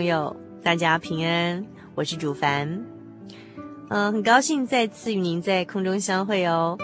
[0.00, 1.62] 朋友，大家平安，
[1.94, 2.82] 我是主凡。
[3.90, 6.78] 嗯、很高兴再次与您在空中相会哦。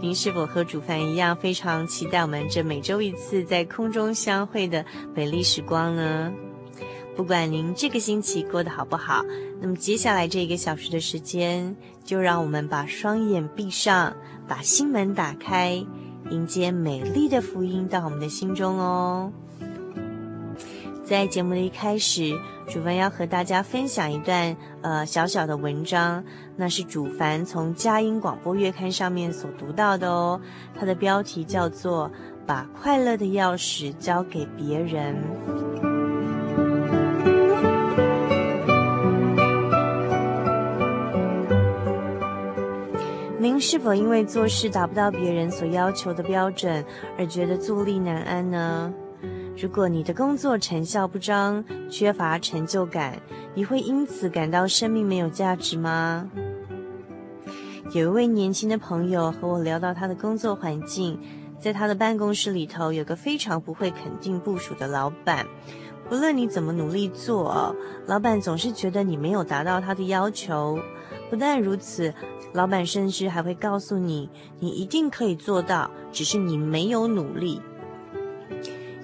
[0.00, 4.82] 您是否和主凡一样，非常期待我们这每周一次在空中相会的
[5.14, 6.32] 美丽时光呢？
[7.14, 9.22] 不管您这个星期过得好不好，
[9.60, 14.16] 那么接下来这一个小时的时间，就让我们把双眼闭上，
[14.48, 15.84] 把心门打开，
[16.30, 19.30] 迎接美丽的福音到我们的心中哦。
[21.04, 22.32] 在节目的一开始，
[22.68, 26.24] 主凡要和大家分享一段呃小小的文章，
[26.56, 30.40] 那是主凡从佳音广播月刊上面所读到的哦。
[30.78, 32.08] 它的标题叫做
[32.46, 35.14] 《把快乐的钥匙交给别人》。
[43.38, 46.84] 您是否因为做事达不到别人所要求的标准
[47.18, 48.94] 而觉得坐立难安呢？
[49.62, 53.16] 如果你的工作成效不彰，缺乏成就感，
[53.54, 56.28] 你会因此感到生命没有价值吗？
[57.94, 61.16] 有一位年轻的朋友和我聊到他的工作环境，
[61.60, 65.46] 在他的办公室里头有个非常不会肯定部署的老板，
[66.08, 67.72] 不论你怎么努力做，
[68.06, 70.76] 老板总是觉得你没有达到他的要求。
[71.30, 72.12] 不但如此，
[72.52, 74.28] 老板甚至还会告诉你，
[74.58, 77.62] 你一定可以做到，只是你没有努力。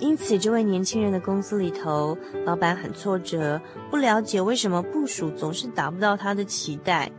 [0.00, 3.60] 因此，这位年轻人的公司里头，老板很挫折，
[3.90, 7.10] 不了解为什么部署总是达不到他的期待。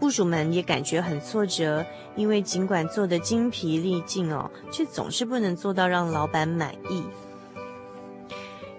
[0.00, 1.84] 部署们也感觉很挫折，
[2.16, 7.04] 因为尽管做得精疲力尽哦，却总是不能做到让老板满意。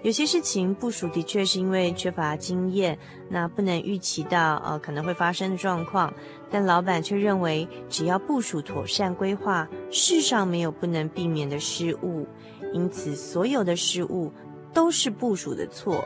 [0.02, 2.96] 有些事情，部署的确是因为缺乏经验，
[3.28, 6.12] 那不能预期到呃可能会发生的状况，
[6.48, 12.26] 但老板却认为，只要部署妥善规划，世上没有不能避免的失误。
[12.72, 14.32] 因此，所有的失误
[14.72, 16.04] 都是部署的错。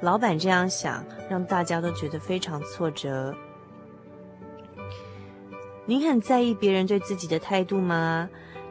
[0.00, 3.34] 老板这样想，让大家都觉得非常挫折。
[5.86, 8.28] 您很在意别人对自己的态度吗？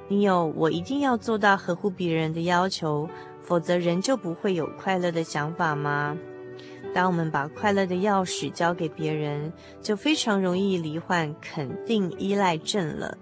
[0.08, 3.10] 你有“我一定要做到合乎别人的要求，
[3.42, 6.18] 否则人就不会有快乐”的想法吗？
[6.94, 9.52] 当我们把快乐的钥匙交给别人，
[9.82, 13.18] 就非常容易罹患肯定依赖症了。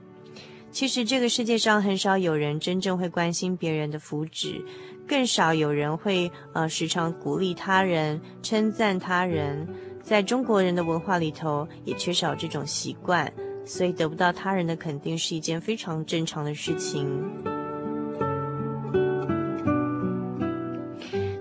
[0.79, 4.63] 其实这个世界上很少有人真正会关心别人的福祉，
[5.06, 9.67] 更少有人会呃时常鼓励他人、称赞他人。
[10.01, 13.29] 在中国人的文化里头，也缺少这种习惯，
[13.66, 17.06] 所以得不到他人的肯定是一件非常正常的事情。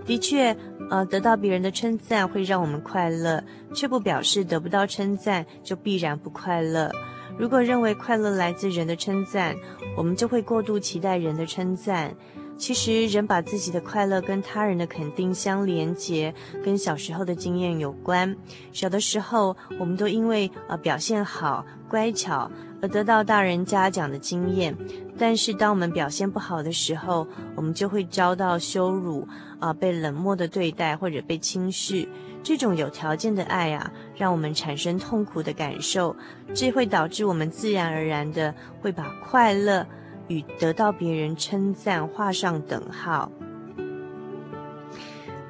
[0.04, 0.56] 的确，
[0.90, 3.40] 呃，得到别人的称赞会让我们快乐，
[3.72, 6.90] 却不表示得不到称赞就必然不快乐。
[7.38, 9.56] 如果认为快乐来自人的称赞，
[9.96, 12.14] 我们就会过度期待人的称赞。
[12.56, 18.34] 其实，人把自己的快乐跟他人的肯定相连结，跟小时候的经验有关。
[18.72, 22.50] 小的时候，我们都因为呃表现好、乖巧
[22.82, 24.76] 而得到大人嘉奖的经验。
[25.16, 27.24] 但是，当我们表现不好的时候，
[27.54, 29.24] 我们就会遭到羞辱，
[29.60, 32.08] 啊、被冷漠的对待或者被轻视。
[32.42, 36.14] 这种有条件的爱啊，让我们产生痛苦的感受，
[36.52, 39.86] 这会导致我们自然而然的会把快乐
[40.26, 43.30] 与得到别人称赞画上等号。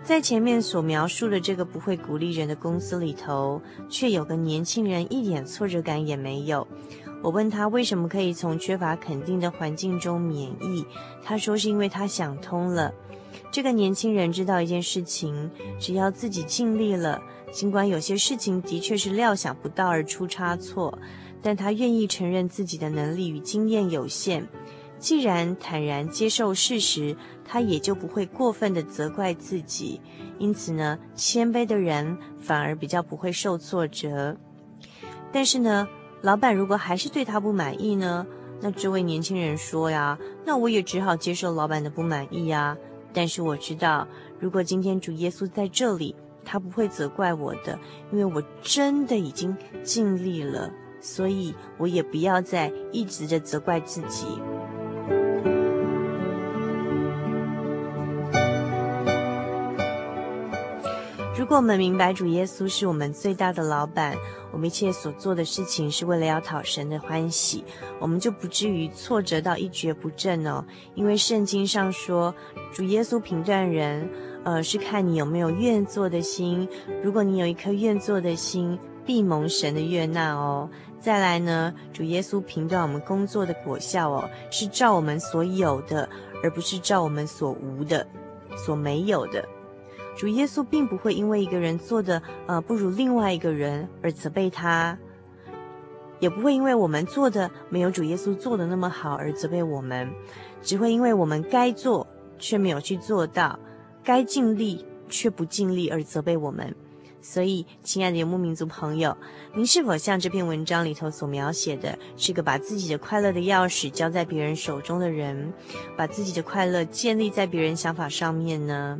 [0.02, 3.60] 在前面所描述的这个不会鼓励人的公司里头，
[3.90, 6.66] 却有个年轻人一点挫折感也没有。
[7.22, 10.86] 我问他为什么可以从缺乏肯定的环境中免疫，
[11.22, 12.94] 他说是因为他想通了。
[13.50, 17.20] 这个年轻人知道一件事情，只要自己尽力了，
[17.50, 20.98] 尽管有些事情的确是料想不到而出差错，
[21.42, 24.46] 但他愿意承认自己的能力与经验有限。
[24.98, 30.00] 既然坦然接受事实，他也就不会过分的责怪自己。
[30.38, 34.36] 因此呢，谦卑的人反而比较不会受挫折。
[35.32, 35.86] 但是呢，
[36.20, 38.26] 老板如果还是对他不满意呢？
[38.60, 42.76] 那这位年轻人说呀，那我也只好接受老板的不满意呀。
[43.12, 44.06] 但是我知道，
[44.40, 46.14] 如果今天主耶稣在这里，
[46.50, 47.78] 他不会责怪我的，
[48.10, 54.26] 因为我真的已经尽力了，所以我也不要再一直的责怪自己。
[61.36, 64.16] 如果我们明白主耶稣是我们最大的老板，
[64.50, 67.62] 我们一切所做的事情是为了要讨神的欢喜，
[68.00, 70.64] 我们就不至于挫折到一蹶不振哦。
[70.94, 72.34] 因为圣经上说，
[72.72, 74.10] 主耶稣评断人，
[74.48, 76.66] 呃，是看你有没有愿做的心。
[77.02, 80.70] 如果你有一颗愿做的心，必蒙神的悦纳哦。
[80.98, 86.08] 再来呢，主耶稣评断我们工作的果效哦，是照我们所有的，
[86.42, 88.06] 而不是照我们所无的、
[88.56, 89.46] 所没有的。
[90.16, 94.96] 主耶稣并不会因为一个人做的呃不如另外一个人而责备他，
[96.20, 100.08] 也不会因为我们做的没有主耶稣做的那么好而责备我们，
[100.62, 102.06] 只会因为我们该做
[102.38, 103.58] 却没有去做到，
[104.08, 106.74] 该尽力却不尽力而责备我们。
[107.20, 109.14] 所以，亲爱的游牧民族朋友，
[109.54, 115.52] 您是否像这篇文章里头所描写的，是个把自己的快乐的钥匙交在别人手中的人，
[115.94, 118.98] 把自己的快乐建立在别人想法上面呢？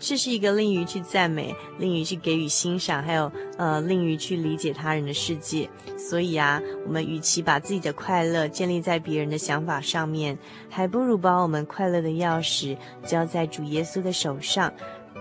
[0.00, 5.68] 这是一个令于去赞美、令于去给予欣赏，还有呃令于去理解他人的世界。
[5.98, 10.36] 所以啊，我们与其把自己的快乐建立在别人的想法上面，
[10.70, 14.72] 还不如把我们快乐的钥匙交在主耶稣的手上，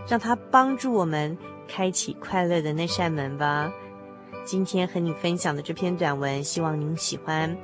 [0.08, 1.38] 让他帮助我们
[1.68, 3.72] 开启快乐的那扇门吧。
[4.46, 7.56] 今天和你分享的这篇短文，希望您喜欢。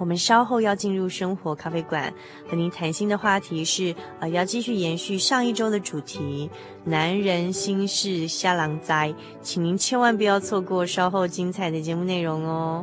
[0.00, 2.10] 我们稍后要进入生活咖啡馆，
[2.48, 6.48] 和您谈心的话题是，呃，要继续延续上一周的主题——
[6.84, 12.82] 男人心事瞎狼灾，请您千万不要错过稍后精彩的节目内容哦。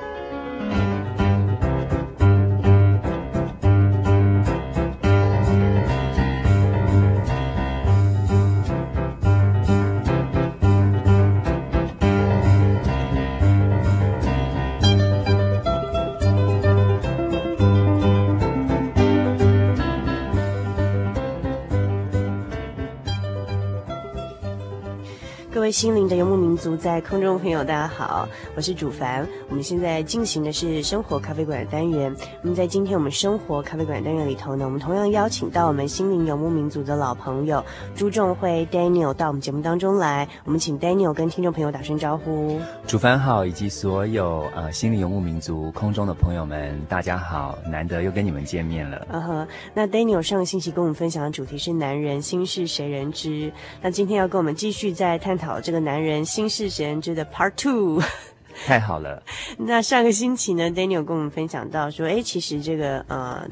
[25.71, 29.25] 心灵的游牧民族，在空中朋友，大家好，我是主凡。
[29.51, 32.15] 我们现在进行的是生活咖啡馆的单元。
[32.41, 37.61] 那么在今天我们生活咖啡馆单元里头呢，我们同样邀请到我们心灵游牧民族的老朋友
[37.93, 40.25] 朱仲辉 Daniel 到我们节目当中来。
[40.45, 42.61] 我们请 Daniel 跟听众朋友打声招呼。
[42.87, 49.05] 主帆好，以及所有呃心灵游牧民族空中的朋友们，大家好，难得又跟你们见面了。
[49.11, 53.51] 嗯哼，那 Daniel 上个星期跟我们分享的主题是男人心事谁人知？
[53.81, 55.59] 那今天要跟我们继续再探讨。
[55.59, 58.01] 这个男人心事谁人知的 Part Two，
[58.65, 59.21] 太好了。
[59.57, 63.47] 那上个星期呢，Daniel 跟我们分享到说，哎，其实这个呃，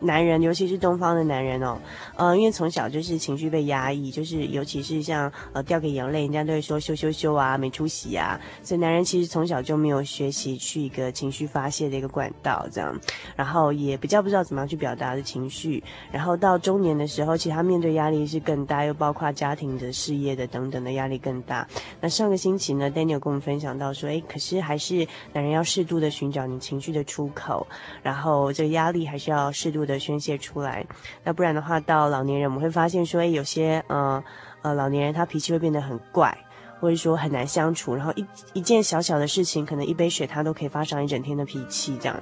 [0.00, 1.78] 男人，尤其是东方的男人哦，
[2.16, 12.98] 呃，因为从小就是情绪被压抑，就是尤其是像呃掉个眼泪，人家都会说羞羞羞啊，没出息啊，所以男人其实从小就没有学习去一个情绪发泄的一个管道，这样，
[13.36, 21.68] 然后也比较不知道怎么样去表达的情绪，然后到中年的时候，其实他面对压力是更大，又包括家庭的、事业的等等的压力更大。
[22.00, 27.66] 那上个星期呢，Daniel 跟我们分享到说，诶，可是还是男人要适度的寻找你情绪的出口，
[28.02, 29.89] 然后这个压力还是要适度的。
[29.90, 30.86] 的宣泄出来，
[31.24, 34.22] 那不然的话，到老年人我们会发现说，诶，有些呃
[34.62, 36.36] 呃老年人他脾气会变得很怪，
[36.80, 42.18] 或者说很难相处，然后一一件小小的事情，可能一杯水他都可以发上一整天的脾气这样。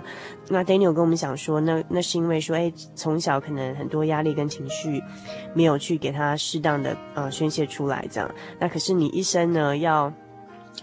[0.48, 5.02] 那 Daniel 跟我们讲说，那那是因为说，诶，从小可能很多压力跟情绪
[5.54, 8.30] 没有去给他适当的呃宣泄出来这样。
[8.58, 10.12] 那可是你一生呢要。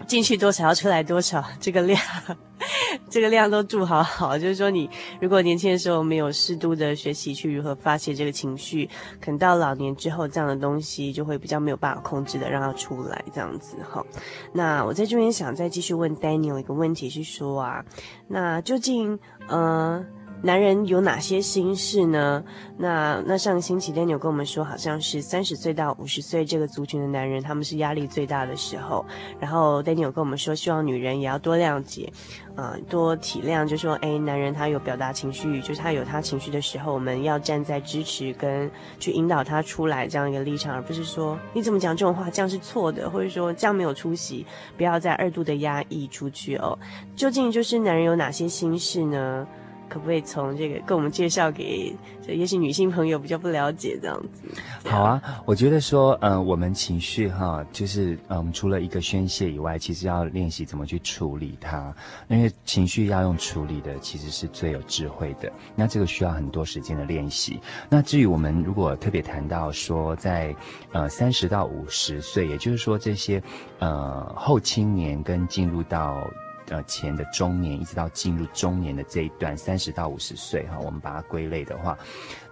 [0.06, 2.00] 进去多少要出来多少， 这个量，
[3.08, 4.38] 这个量都注好好。
[4.38, 4.88] 就是说，你
[5.20, 8.88] 如果年轻的时候没有适度的学习去如何发泄这个情绪，
[9.20, 14.04] 可能到老年之后，这样的东西就会比较没有办法控制的让它出来，这样子哈。
[14.52, 17.84] 那我在这边想再继续问 Daniel 一个问题，是说啊，
[18.28, 20.04] 那究竟呃。
[20.42, 22.44] 男人有哪些心事呢？
[22.76, 29.04] 那那上个星期 Daniel 跟我们说，好像是三十岁到五十岁这个族群的男人，他们是压力最大的时候。
[29.40, 32.12] 然后 Daniel 跟我们说，希望女人也要多谅解，
[32.54, 46.78] 呃，多体谅，就说，哎，男人他有表达情绪，就是他有他情绪的时候，我们要站在支持跟去引导他出来这样一个立场，而不是说你怎么讲这种话，这样是错的，或者说这样没有出息，不要再二度的压抑出去哦。
[47.16, 49.46] 究竟就是男人有哪些心事呢？
[49.88, 51.94] 可不可以从这个跟我们介绍给，
[52.26, 54.42] 这也许女性朋友比较不了解这样子？
[54.88, 61.94] 好啊，我觉得说，嗯、呃，我们情绪哈，就是嗯，除了一个宣泄以外，其实要练习怎么去处理它。
[62.28, 65.52] 因为情绪要用处理的，其实是最有智慧的。
[65.74, 67.60] 那这个需要很多时间的练习。
[67.88, 70.54] 那至于我们如果特别谈到说，在
[70.92, 73.42] 呃三十到五十岁，也就是说这些
[73.78, 76.28] 呃后青年跟进入到。
[76.68, 81.96] 呃，前的中年一直到进入中年的这一段，三十到五十岁哈，我们把它归类的话，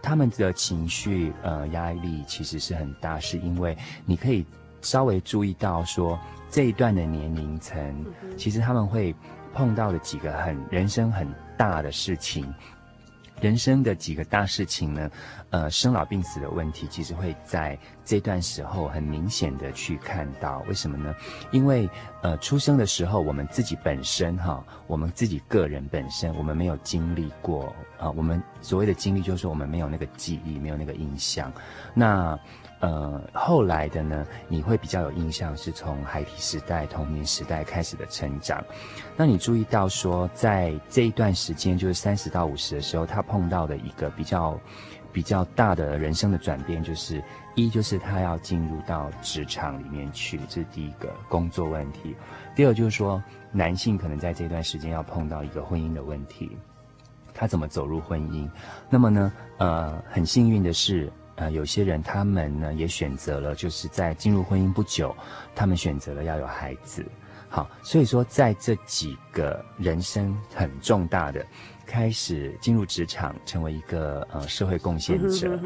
[0.01, 4.47] 他们的情绪呃压力其实是很大，是因为你可以
[4.83, 6.19] 稍微注意到说
[6.49, 8.05] 这一段的年龄层，
[8.37, 9.15] 其实他们会
[9.53, 12.53] 碰到的几个很人生很大的事情。
[13.41, 15.11] 人生的几个大事情呢，
[15.51, 20.65] 呃，生老病死的问题，其实会在这段时候很明显的去看到。
[20.69, 21.15] 为什么呢？
[21.51, 21.89] 因为
[22.23, 31.53] 呃，出生的时候，我们自己本身哈，我们自己个人本身，我们没有经历过啊、我们所谓的经历，就是我们没有那个记忆，没有那个印象。
[31.95, 32.39] 那
[32.85, 38.63] 呃，后来的呢，你会比较有印象，是从孩提时代、童年时代开始的成长。
[39.17, 44.61] 那你注意到说，在这一段时间，就是三十到五十的时候，他碰到的一个比较
[45.15, 47.25] 比较大的人生的转变，就是
[47.55, 52.15] 一就是他要进入到职场里面去，这是第一个工作问题。
[52.55, 56.55] 第二就是说，男性可能在这段时间要碰到一个婚姻的问题，
[57.33, 58.47] 他怎么走入婚姻？
[58.91, 61.11] 那么呢，呃，很幸运的是。
[61.37, 65.15] 呃，有些人他们呢也选择了，就是在进入婚姻不久，
[65.55, 67.05] 他们选择了要有孩子。
[67.49, 71.45] 好，所以说在这几个人生很重大的，
[71.87, 75.59] 开始进入职场，成为一个呃社会贡献者，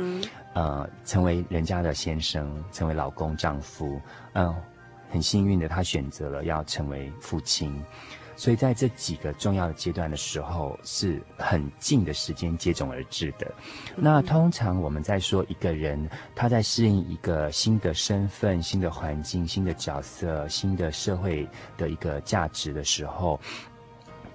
[0.55, 4.01] 呃，成为人家的先生，成为老公、丈夫，
[4.35, 4.57] 嗯、呃，
[5.11, 7.83] 很幸运的他选择了要成为父亲。
[8.39, 13.53] 所以在这几个重要的阶段的时候，是很近的时间接踵而至的。
[13.97, 23.41] 那通常我们在说一个人他在适应一个新的身份、新的环境、新的角色、新的社会的一个价值的时候。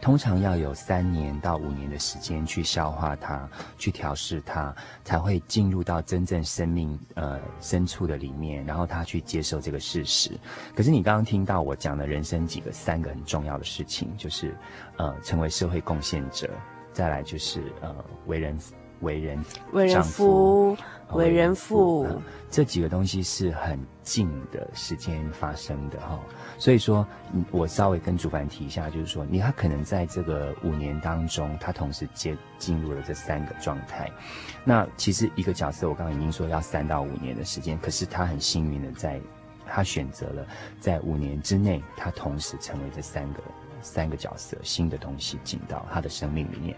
[0.04, 10.32] 通常要有三年到五年的时间去消化它，去调试它，才会进入到真正生命呃深处的里面，然后他去接受这个事实。
[10.76, 14.54] 可是你刚刚听到我讲的人生几个三个很重要的事情，就是
[14.98, 16.50] 呃成为社会贡献者，
[16.92, 17.96] 再来就是呃
[18.26, 18.60] 为人
[19.04, 20.76] 为人为人夫。
[21.12, 22.20] 为人父，嗯，
[22.50, 26.20] 这几个东西是很近的时间发生的哈，
[26.58, 27.06] 所以说，
[27.52, 34.10] 我稍微跟主办提一下，就是说，你他可能在这个五年当中，他同时接进入了这三个状态。
[34.64, 39.22] 那其实一个角色，我刚刚已经说要三到五年的时间，可是他很幸运的在，
[39.68, 40.48] 他选择了
[40.80, 43.44] 在五年之内，他同时成为这三个。
[43.84, 46.76] 三个角色，新的东西进到他的生命里面，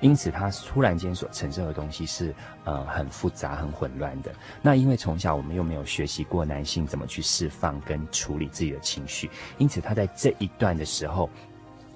[0.00, 2.34] 因此他突然间所承受的东西是
[2.64, 4.32] 呃很复杂、很混乱的。
[4.62, 11.28] 那因为从小我们又没有学习过男性怎么去释放跟处理自己的情绪，因此他在这一段的时候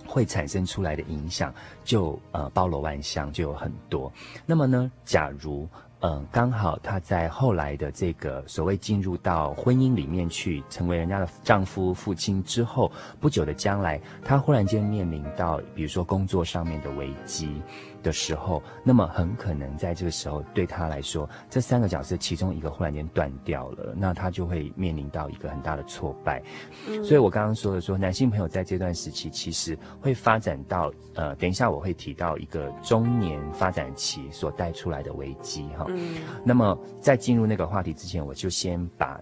[0.07, 4.13] 会产生出来的影响就呃包罗万象，就有很多。
[4.45, 5.69] 那么呢，假如
[6.03, 12.91] 嗯刚好她在后来的这个所谓进入到婚姻里面去，成为人家的丈夫、父亲之后，
[13.21, 17.61] 不久的将来，她忽然间面临到比如说工作上面的危机。
[18.03, 26.43] 的时候，那么很可能在这个时候对他来说，这三个角色其中一个忽然间断掉了，那他就会面临到一个很大的挫败。
[26.89, 35.85] 嗯，所以我刚刚说的说，男性朋友在这段时期其实会发展到，呃，等一下我会提到一个中年发展期所带出来的危机哈。
[35.89, 39.21] 嗯，那么在进入那个话题之前，我就先把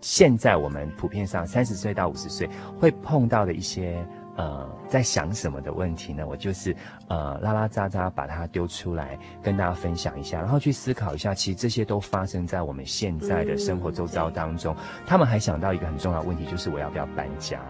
[0.00, 4.06] 现在我们普遍上三十岁到五十岁会碰到的一些。
[4.38, 6.24] 呃，在想什么的问题呢？
[6.24, 6.74] 我就是
[7.08, 14.72] 呃，拉拉杂杂把它丢出来跟大家分享一下，然后去思考一下，其实这些都发生在我们现在的生活周遭当中。
[14.78, 17.60] 嗯、他们还想到一个很重要的问题，就是我要不要搬家？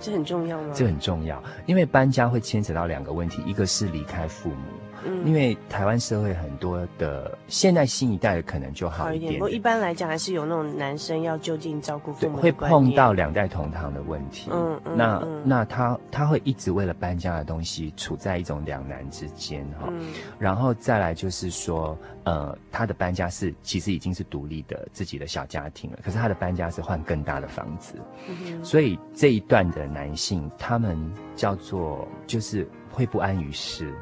[0.00, 0.72] 这很重要吗？
[0.74, 4.56] 这很重要，因为搬家会牵扯到两个问题，一个是离开父母。
[5.04, 14.50] 嗯，因为台湾社会很多的现在新一代的可能就好一点，不过一般来讲还是有那种男生要就近照顾父母，会碰到两代同堂的问题。
[14.52, 19.88] 嗯嗯，那那他他会一直为了搬家的东西处在一种两难之间哈。
[19.90, 27.94] 嗯，然后再来就是说，呃，他的搬家是其实已经是独立的自己的小家庭了，可是他的搬家是换更大的房子。
[28.28, 30.98] 嗯，所以这一段的男性，他们
[31.36, 33.94] 叫做就是会不安于世。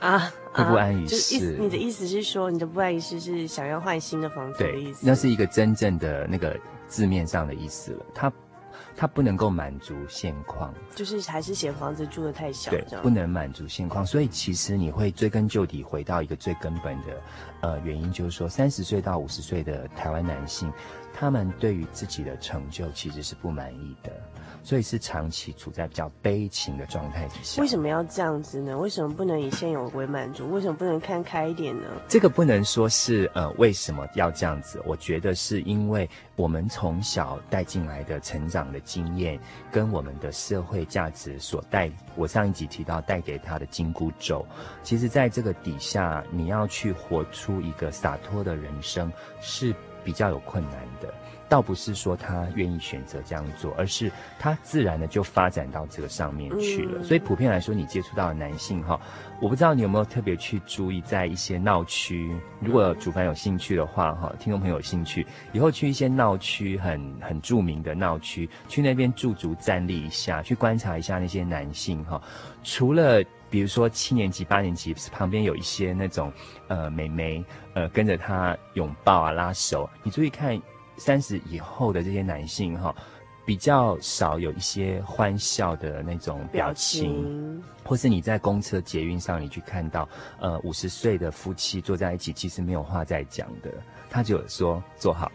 [0.00, 1.54] 啊，会不安于世。
[1.54, 5.04] 啊、你的意思是说，你的不安于世是想要换新的房子的意思？
[5.04, 8.06] 对，那是一个真正的那个字面上的意思了。
[8.14, 8.32] 他
[8.94, 14.04] 他不能够满足现况，就是还是嫌房子住的太小，对，不能满足现况。
[14.04, 17.22] 所以其实你会追根究底，回到一个最根本的
[17.60, 20.72] 呃原因，就是说，三十岁到五十岁的台湾男性，
[21.12, 24.10] 他们对于自己的成就其实是不满意的。
[24.66, 27.62] 所以是长期处在比较悲情的状态底下。
[27.62, 28.76] 为什么要这样子呢？
[28.76, 30.50] 为什么不能以现有为满足？
[30.50, 31.84] 为什么不能看开一点呢？
[32.08, 34.82] 这个不能说是呃为什么要这样子？
[34.84, 39.38] 我觉得是因为我们从小带进来的成长的经验，
[39.70, 41.88] 跟我们的社会价值所带。
[42.16, 44.44] 我上一集提到带给他的金箍咒，
[44.82, 51.14] 其实在这个底下，你要去活出一个洒脱的人生是比较有困难的。
[51.48, 56.98] 倒不是说他愿意选择这样做，而是他自然的就发展到这个上面去了。
[56.98, 59.00] 嗯、所以普遍来说，你接触到的男性哈，
[59.40, 72.20] 我不知道你有没有特别去注意，在一些闹区，如果主凡有兴趣的话哈，听众朋友有兴趣，以后去一些闹区很很著名的闹区，去那边驻足站立一下，去观察一下那些男性哈。
[72.64, 76.32] 除了比如说七年级、八年级旁边有一些那种
[76.66, 80.60] 呃美眉呃跟着他拥抱啊拉手，你注意看。
[80.96, 82.94] 三十以后的这些男性哈，
[83.44, 90.08] 比较少有一些欢笑的那种表情，表情或是你在公车捷运上，你去看到
[90.40, 93.70] 呃五十岁的夫妻坐在一起，其实没有话在讲的，
[94.10, 95.30] 他就说坐好，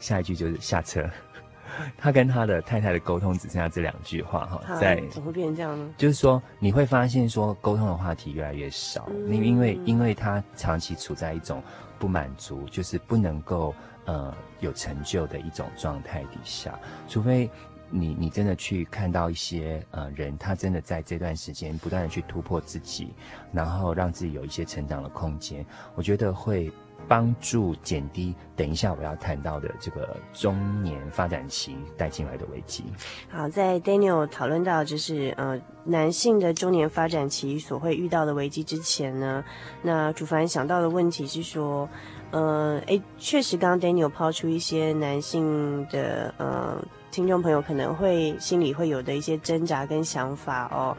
[0.00, 1.08] 下一句就是下车。
[1.96, 5.94] 他跟他的太太的沟通只剩下这两句话哈，在怎么会变成这样呢？
[5.96, 11.62] 就是说你会发现说沟通的话题越来越少，因、嗯、因为因为他长期处在一种
[11.98, 13.72] 不满足，就是不能够。
[14.08, 17.50] 呃，有成就的一种状态底下，除非
[17.90, 23.12] 你你真的去看到一些呃人，他真的在这段时间不断的去突破自己，
[23.52, 25.62] 然后让自己有一些成长的空间，
[25.94, 26.72] 我觉得会
[27.06, 32.84] 帮助减低等一下我要谈到的这个中年发展期带进来的危机。
[33.28, 39.44] 好，在 Daniel 讨论到就是呃男性的中年发展期所会遇到的危机之前呢，
[39.82, 41.86] 那主凡想到的问题是说。
[42.30, 46.76] 呃，诶，确实，刚刚 Daniel 抛出一些男性的呃
[47.10, 50.94] 听众朋友可能会心里会有的一些挣扎跟想法哦。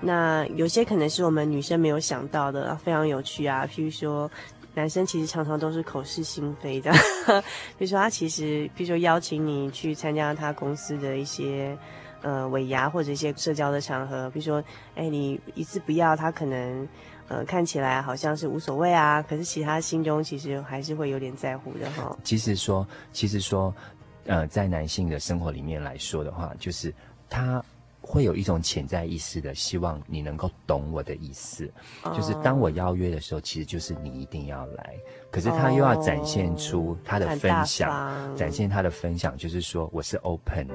[0.00, 3.64] 那有些可能是我们女生没有想到的，非常有趣啊。
[3.64, 4.28] 譬如说，
[4.74, 6.90] 男生其实常常都是口是心非的。
[7.78, 11.78] 比如说，他其实，比如说邀请你去参加他公司的一些
[12.22, 14.60] 呃尾牙或者一些社交的场合，比如说，
[14.96, 16.88] 诶，你一次不要，他可能。
[17.32, 22.14] 呃，看起来好像是无所谓啊，可是其他心中其实还是会有点在乎的哈。
[22.22, 23.74] 其实说，其实说，
[24.26, 26.92] 呃，在男性的生活里面来说的话，就是
[27.30, 27.64] 他
[28.02, 34.94] 会有一种潜在意识的希望你能够懂我的意思，哦、就是当我邀约的时候，其实就是你一定要来。
[35.32, 40.74] 可是他又要展现出他的分享，哦、展现他的分享，就是说我是 open 的，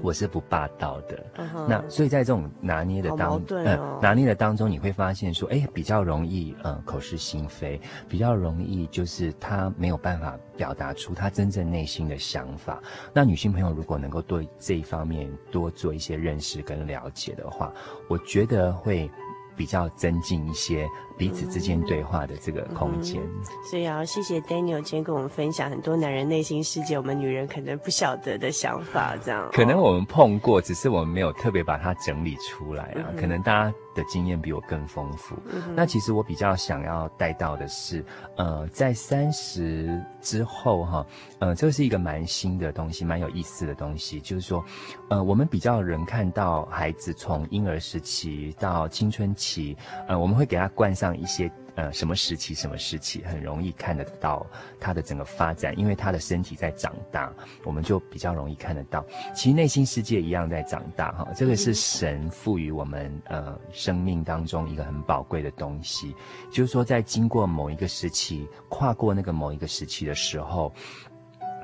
[0.00, 1.26] 我是不霸道的。
[1.68, 12.80] 那所以在这种拿捏的当，哦、呃，拿捏的当中，你会发现说，哎，比较容易，嗯、呃，口是心非，比较容易就是他没有办法表达出他真正内心的想法。
[13.12, 17.72] 那女性朋友如果能够对这一方面多做一些认识跟了解的话，
[18.08, 19.10] 我觉得会
[19.56, 23.22] 比较增进一些彼此之间对话的这个空间。
[23.22, 29.48] 嗯嗯、所以要谢谢 Daniel 今天跟我们分享很多男人内心世界，我们女人可能不晓得的想法，这样。
[29.52, 33.06] 可能我们碰过，只是我们没有特别把它整理出来啊。
[33.12, 33.74] 嗯、可能大家。
[33.94, 35.36] 的经验比我更丰富。
[35.52, 38.04] 嗯、那其实我比较想要带到的是，
[38.36, 41.06] 呃，在三十之后哈，
[41.38, 44.20] 呃，这是一个蛮新的东西，蛮有意思的东西。
[44.20, 44.64] 就是说，
[45.08, 49.76] 呃，我们比较人看到孩子从婴儿时期到青春期，
[50.08, 51.50] 呃，我们会给他冠上一些。
[51.76, 52.54] 呃，什么时期？
[52.54, 53.24] 什么时期？
[53.24, 54.46] 很容易看得到
[54.78, 57.32] 他的整个发展，因为他的身体在长大，
[57.64, 59.04] 我们就比较容易看得到。
[59.34, 66.14] 其实内心世界一样在长大，哈，这个是神赋予我们呃生命当中一个很宝贵的东西，
[66.50, 70.72] 就是说，在经过某一个时期，跨过那个某一个时期的时候，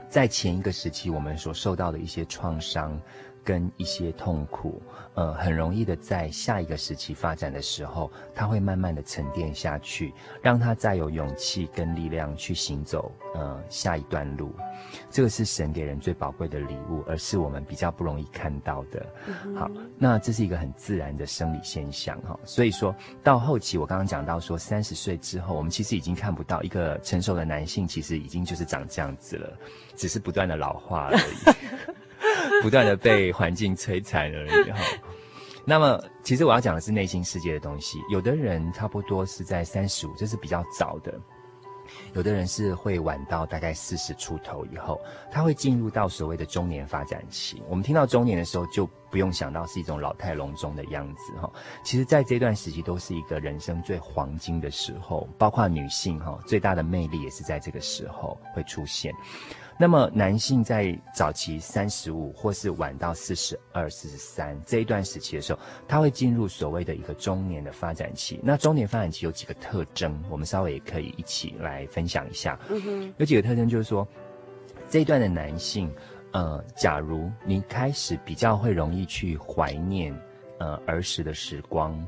[0.08, 3.00] 在前一个时期我们所受到的一些创伤。
[3.44, 4.82] 跟一些痛苦，
[5.14, 14.52] 呃，很容易的在下一个时期发展的时候，他会慢慢的沉淀下去，让他再有勇气跟力量去行走，呃，下一段路。
[15.10, 19.06] 这个是神给人最宝贵的礼物，而是我们比较不容易看到的。
[19.44, 22.38] 嗯、好，那这是一个很自然的生理现象哈。
[22.44, 29.58] 所以说到后期，我刚刚讲到说，三十岁之后，我们其实已经看不到一个成熟的男性，其实已经就是长这样子了，
[29.96, 31.94] 只是不断的老化而已。
[32.62, 34.78] 不断的被环境摧残而已哈。
[35.64, 37.98] 那么，其实我要讲的是内心世界的东西。
[38.10, 41.12] 有的人差不多是在三十五，这是比较早的；
[42.14, 44.98] 有的人是会晚到大概四十出头以后，
[45.30, 47.62] 他会进入到所谓的中年发展期。
[47.68, 51.48] 我们听到中年的时候，就不用想到是一种老态龙钟的样子哈。
[51.84, 59.14] 其实，在这段时期都是一个人生最黄金的时候，包括女性哈，最大的魅力也是在这个时候会出现。
[59.80, 68.38] 那么，男性在早期三十五，或是晚到四十二、四十三这一段时期的时候，他会进入所谓的一个中年的发展期。
[68.42, 72.60] 那中年发展期有几个特征，我们稍微也可以一起来分享一下。
[72.68, 74.06] 嗯哼，有几个特征就是说，
[74.90, 75.90] 这一段的男性，
[76.32, 80.14] 呃，假如你开始比较会容易去怀念，
[80.58, 81.98] 呃，儿时的时光。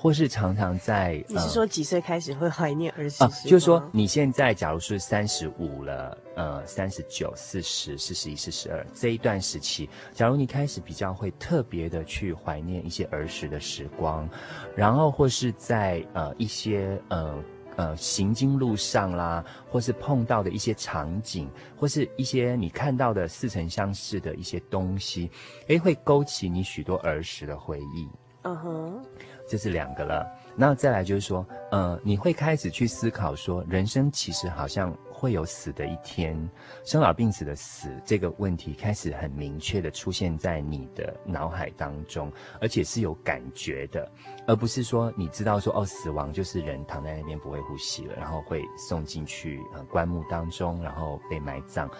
[0.00, 14.28] 或是常常在，你是说几岁开始会怀念儿时就是说你现在假如是三十五了，呃，三十九、四十、四十一、四十二这一段时期，假如你开始比较会特别的去怀念一些儿时的时光，
[14.76, 17.34] 然后或是在呃一些呃
[17.74, 25.28] 呃行经路上啦，或是碰到的一些场景，或是一些你看到的似曾相识的一些东西，
[25.66, 28.08] 诶，会勾起你许多儿时的回忆。
[28.42, 29.04] 嗯哼。
[29.48, 36.36] 这是两个了，那再来就是说，呃，你会开始去思考说，人生其实好像会有死的一天，
[36.84, 42.30] 生老病死的死这个问题开始很明确的出现在你的脑海当中，
[42.60, 44.06] 而且是有感觉的，
[44.46, 51.90] 而不是说你知道说哦，死亡就是人躺在那边不会呼吸了，然后会送进去呃棺木当中，然后被埋葬。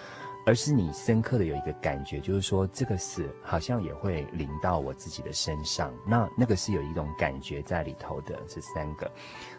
[0.49, 8.35] 而是你深刻的有一个感觉，就是说这个死好像也会临到我自己的身上，那那个是有一种感觉在里头的。
[8.49, 9.13] 这三个，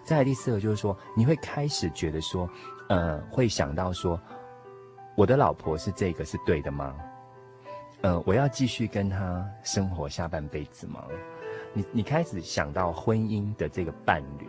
[0.03, 2.49] 再来第四个就是说，你会开始觉得说，
[2.87, 4.19] 呃，会想到说，
[5.15, 6.95] 我的老婆是这个是对的吗？
[8.01, 11.05] 呃，我要继续跟她生活下半辈子吗？
[11.71, 14.47] 你你开始想到婚姻的这个伴侣，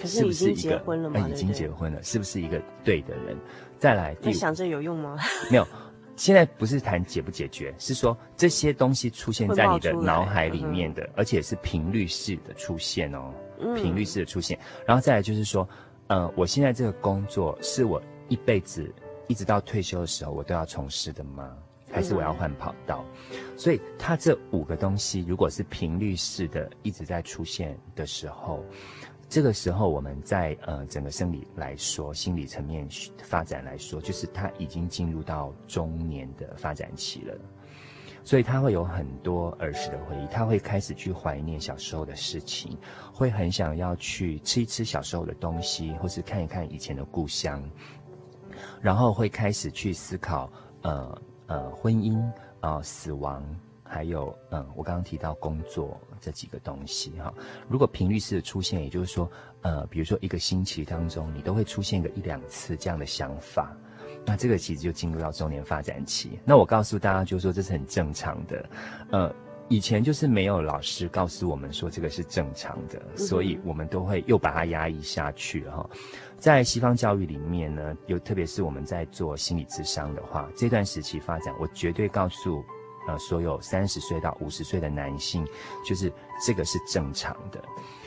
[0.00, 1.20] 可是已经结婚了吗？
[1.20, 3.36] 呃，已经结婚了，是不是一个对的人？
[3.82, 5.18] 再来，你想这有用吗？
[5.50, 5.66] 没有，
[6.14, 14.56] 现在不是谈解不解决，是说这些东西出现在你的脑海里面的，而且是频率式的出现哦，嗯、频率式的出现。
[14.86, 15.68] 然后再来就是说，
[16.06, 18.88] 呃，我现在这个工作是我一辈子
[19.26, 21.52] 一直到退休的时候我都要从事的吗？
[21.90, 23.04] 还是我要换跑道？
[23.32, 28.64] 嗯、所以它这五个东西，如果是频率式的一直在出现的时候。
[29.32, 32.86] 这个时候，我们在呃整个生理来说，心理层面
[33.22, 37.34] 发展来说，就是他已经进入到中年的发展期了，
[38.22, 42.76] 所以他会有很多儿时的回忆，他会开始去怀念小时候的事情，
[43.10, 47.66] 会很想要去吃一吃小时候的东西，或是看一看以前的故乡，
[48.82, 52.22] 然后会开始去思考呃呃婚姻
[52.60, 53.42] 啊、死亡。
[53.92, 57.30] 还有，嗯，我刚刚提到工作这几个东西哈，
[57.68, 63.76] 如果频率式的出现，也就是说，呃，比如说一个星期当中，你都会出现个一两次这样的想法，
[64.24, 66.38] 那这个其实就进入到中年发展期。
[66.42, 68.70] 那我告诉大家，就是说这是很正常的，
[69.10, 69.34] 呃，
[69.68, 75.86] 以前就是没有老师告诉我们说这个是正常的，所以我们都会又把它压抑下去哈。
[76.38, 82.64] 在西方教育里面呢，有特别是我们在做心理智商的话，这段时期发展，我绝对告诉。
[83.06, 85.46] 呃所有三十岁到五十岁的男性，
[85.84, 86.12] 就是
[86.44, 87.62] 这个是正常的，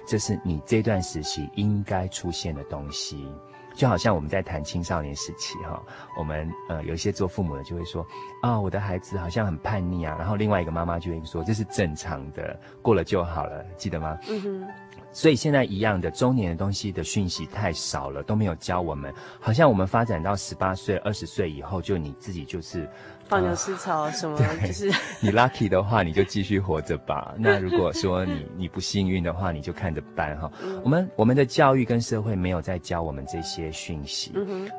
[0.06, 3.28] 这是你这段时期应该出现的东西。
[3.74, 5.84] 就好像我们在谈青少年时期哈，
[6.18, 8.08] 我们呃有一些做父母的就会说
[8.42, 14.18] 啊，我的孩子好像很叛逆啊，然后另外一个妈妈就会说这是正常的，过了就好了，记得吗？
[14.30, 14.68] 嗯哼。
[15.12, 22.90] 所以现在一样的中年的东西的讯息太少了，都没有教我们，好像我们发展到十八岁、二十岁以后，就你自己就是。
[23.28, 27.34] 放牛吃草什么，就是 你 lucky 的话，你就继续活着吧。
[27.40, 30.52] 那如果说你你不幸运的话，你就看着办哈。
[30.84, 34.32] 我们我们的教育跟社会没有在教我们这些讯息。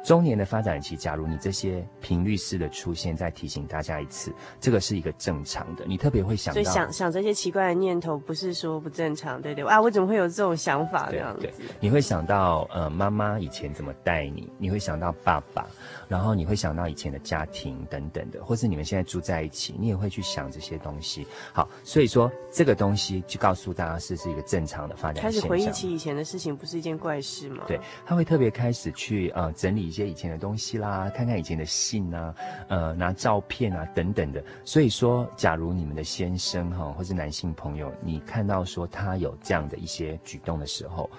[0.04, 5.84] 中年的发展期，假如你这些频率式的出现，再提醒大家一次，这个是一个正常的。
[5.86, 9.64] 你特别会想到，所以想想这些奇怪的念头，不是说不正常，对对？
[9.64, 11.42] 啊，我怎么会有这种想法这样子？
[11.42, 14.48] 对，对，你会想到呃，妈妈以前怎么带你？
[14.56, 15.66] 你会想到爸爸。
[16.08, 21.26] 然后你会想到以前的家庭等等的，或是你们现在住在一起，你也会去想这些东西。
[21.52, 25.40] 好，所以说这个东西就告诉大家是是一个正常的发展现象。
[25.40, 27.64] 开始回忆起以前的事情，不是一件怪事吗？
[27.66, 32.34] 对，他会特别开始去呃整理一些以前的东西啦，看看以前的信啊，
[32.68, 34.42] 呃拿照片啊等等的。
[34.64, 41.10] 所以说，假如你们的先生哈，或是男性朋友，你看到说他有这样的一些举动的时候。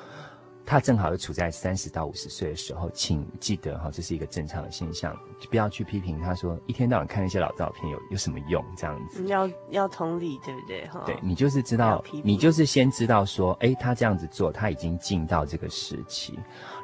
[0.70, 9.26] 他正好是处在三十到五十岁的时候，请记得哈，这是一个正常的现象，就不要去批评他说一天到晚看那些老照片有有什么用这样子。
[9.28, 10.86] 要要同理，对不对？
[10.88, 16.38] 哈，对，你就是知道，你就是先知道说，哎，他这样子做，他已经进到这个时期。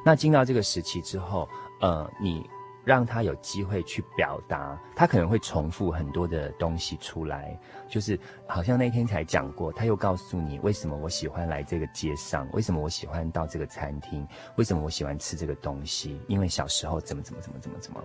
[0.06, 1.46] 那进到这个时期之后，
[1.82, 2.50] 呃，你。
[2.84, 18.04] 让他有机会去表达，他可能会重复很多的东西出来，就是好像那天才讲过，他又告诉你为什么我喜欢来这个街上，为什么我喜欢到这个餐厅，为什么我喜欢吃这个东西，因为小时候怎么怎么怎么怎么怎么，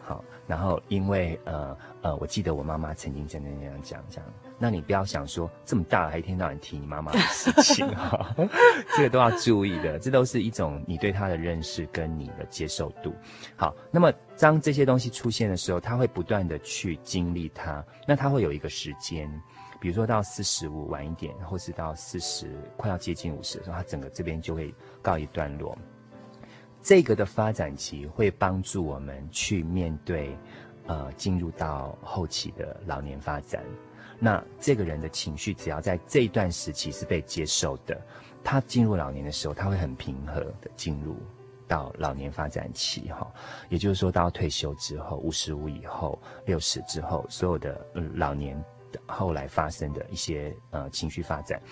[0.00, 4.32] 好，然后因为呃呃，我记得我妈妈曾经在那那样讲这样。
[4.58, 8.34] 那你不要想说这么大了还一天到晚提你妈妈的事情哈，
[8.96, 13.14] 这个都要注意的，这都是一种你对她的认识跟你的接受度。
[13.56, 19.30] 好，那么当这些东西出现的时候，他会不断的去经历它，那他会有一个时间，
[19.80, 25.78] 比如说到四十五晚一点，或是到四十快要接近五十的时候，他整个这边就会告一段落。
[26.82, 30.36] 这个的发展期会帮助我们去面对，
[30.86, 33.62] 呃，进入到后期的老年发展。
[34.20, 38.00] 那这个人的情绪，只要在这一段时期是被接受的，
[38.42, 41.16] 他进入老年的时候，他会很平和的进入
[41.68, 43.32] 到老年发展期，哈，
[43.68, 47.80] 也就是说到退休之后，五十五以后，六十之后，所有的
[48.14, 48.56] 老年
[48.90, 51.62] 的后来发生的一些呃情绪发展，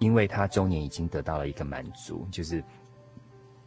[0.00, 2.64] 因为他中年已经得到了一个满足，就是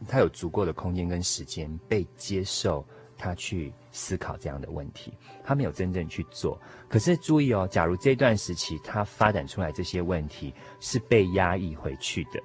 [0.06, 2.84] 他有足够的空间跟时间被接受。
[3.18, 6.58] 他去思考这样的问题，他没有真正去做。
[6.88, 12.40] 可是注意哦，假如这段时期他发展出来这些问题是被压抑回去的，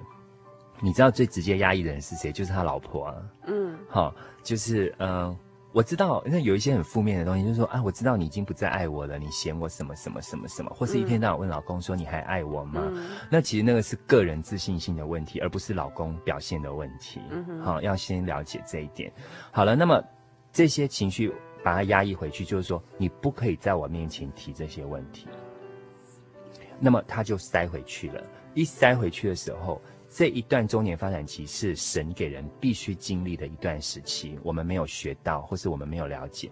[0.80, 2.32] 你知道最直接压抑的人是谁？
[2.32, 3.14] 就是他老婆啊。
[3.46, 5.38] 嗯，好、哦，就是嗯、呃，
[5.72, 12.82] 我知道，那有一些很负面的东西，就是说啊，我知道你已经不再爱我了，你嫌我什么什么什么什么，或是一天到晚问老公说你还爱我吗？
[12.92, 17.20] 嗯、那其实那个是个人自信心的问题，而不是老公表现的问题。
[17.30, 19.12] 嗯哼，好，要先了解这一点。
[19.50, 20.02] 好了，那么。
[20.54, 21.30] 这些情绪
[21.64, 25.26] 把它压抑回去，就是说你不可以在我面前提这些问题。
[26.78, 28.22] 那么他就塞回去了。
[28.54, 34.38] 一塞回去的时候，这一段中年发展期是神给人必须经历的一段时期。
[34.44, 36.48] 我们没有学到，或是我们没有了解，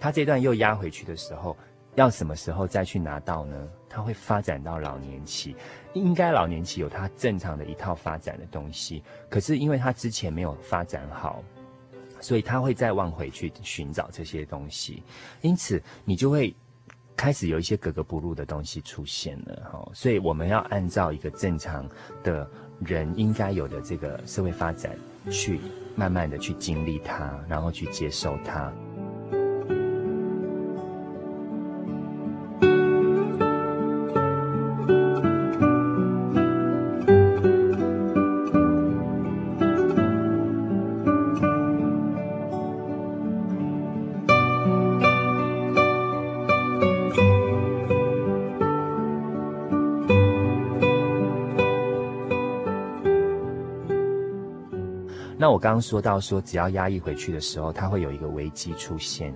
[0.00, 1.54] 他这段又压回去的时候，
[1.94, 3.68] 要什么时候再去拿到呢？
[3.86, 5.54] 他会发展到老年期，
[5.92, 11.44] 应该老年期有他正常的一套发展的东西，可是因为他之前没有发展好。
[12.22, 15.02] 所以他会再往回去寻找这些东西，
[15.42, 16.54] 因此你就会
[17.14, 19.90] 开始有一些格格不入的东西出现了哈。
[19.92, 21.86] 所以我们要按照一个正常
[22.22, 24.96] 的人应该有的这个社会发展，
[25.30, 25.60] 去
[25.94, 28.72] 慢慢的去经历它，然后去接受它。
[55.62, 59.32] 刚刚说到说，只要压抑回去的时候，他会有一个危机出现。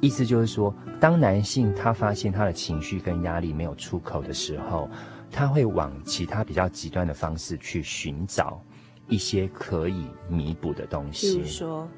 [0.00, 4.90] 意思就是说，当男性他发现他的情绪跟压力没有出口的时候，
[5.30, 8.60] 他会往其他比较极端的方式去寻找
[9.06, 11.36] 一些可以弥补的东西。
[11.36, 11.88] 比如说，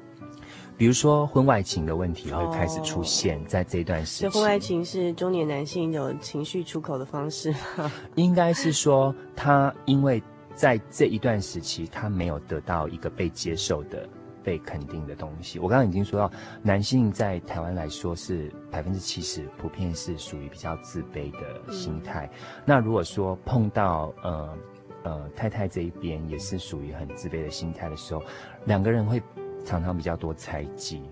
[0.77, 4.29] 比如说婚外情的问题会开始出现在这段时间。
[4.29, 7.91] 婚外情是中年男性有情绪出口的方式吗？
[8.13, 10.21] 应该是说他因为
[10.59, 14.05] 在这一段时期，他没有得到一个被接受的。
[14.41, 16.31] 被肯定的东西，我刚刚已经说到，
[16.63, 22.25] 男性在台湾来说是百分之七十，普遍是属于比较自卑的心态。
[22.33, 24.57] 嗯、那如果说碰到呃
[25.03, 28.23] 呃太太这一边也是属于很自卑的心态的时候，
[28.65, 29.21] 两个人会
[29.65, 31.03] 常常比较多猜忌，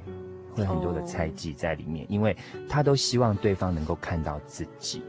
[0.55, 2.36] 会很多的猜忌在里面，哦、因为
[2.67, 5.03] 他都希望对方能够看到自己，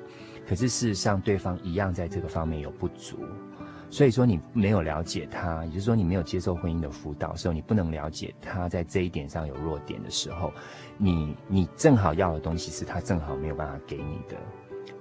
[0.46, 3.16] 可是事实上对方一样在这个方面有不足。
[3.90, 10.52] 所以说你没有了解他，也就是说你没有接受婚姻的辅导，所以你不能了解他在这一点上有弱点的时候，
[10.96, 14.36] 你你正好要的东西是他正好没有办法给你的，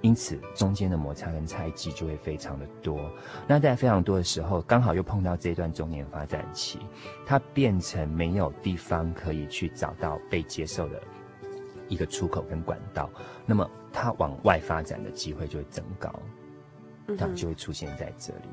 [0.00, 2.98] 因此中间的摩擦跟猜忌就会非常的多。
[3.46, 6.78] 那在非常多的时候，刚好又碰到这一段中年发展期，
[7.26, 11.00] 他变成没有地方可以去找到被接受的
[11.88, 13.10] 一个出口跟管道，
[13.44, 16.12] 那么它往外发展的机会就会增高，
[17.18, 18.48] 它就会出现在这里。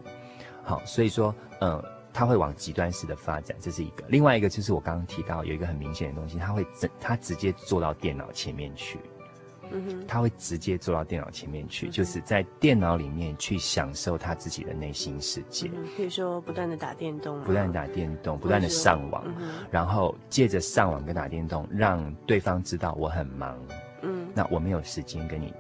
[0.66, 4.04] 好，所以说，嗯，他会往极端式的发展，这是一个。
[4.08, 9.00] 另外一个就是我刚刚提到有一个很明显的东西，他会直，他直接坐到电脑前面去，
[9.72, 15.70] 嗯哼，他会直接坐到电脑前面去，嗯、就是在电脑里面去享受他自己的内心世界。
[15.74, 23.56] 嗯、比如说，不断的打电动，不断打电动，不断的上网，嗯、然后借着上网跟打电动，让对方知道我很忙，
[24.02, 25.54] 嗯，那我没有时间跟你。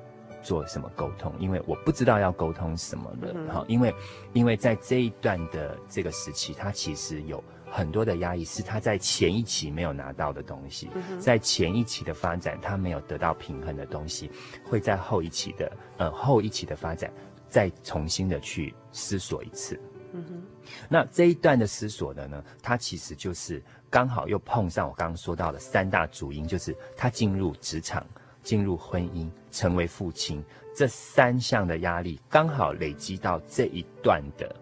[0.46, 1.34] 做什么沟通？
[1.40, 3.34] 因为我不知道要沟通什么了。
[3.52, 3.96] 哈、嗯，因为，
[4.32, 14.30] 因为在这一段的这个时期，他其实有很多的压抑，是他在前一期没有拿到的东西，嗯、在前一期的发展，他没有得到平衡的东西，
[14.64, 17.12] 会在后一期的呃后一期的发展，
[17.50, 19.82] 再重新的去思索一次。
[20.14, 20.44] 嗯哼，
[20.88, 28.06] 那这一段的思索的呢，他其实就是刚好又碰上我刚刚说到的三大主因，就是他进入职场。
[28.46, 30.44] 进入婚姻，成为父亲，
[30.76, 34.56] 这三项的压力刚好累积到这一段的，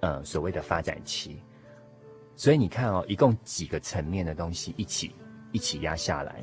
[0.00, 1.38] 呃，所谓的发展期。
[2.34, 5.14] 所以你看哦，一共几个层面的东西一起
[5.52, 6.42] 一起压下来，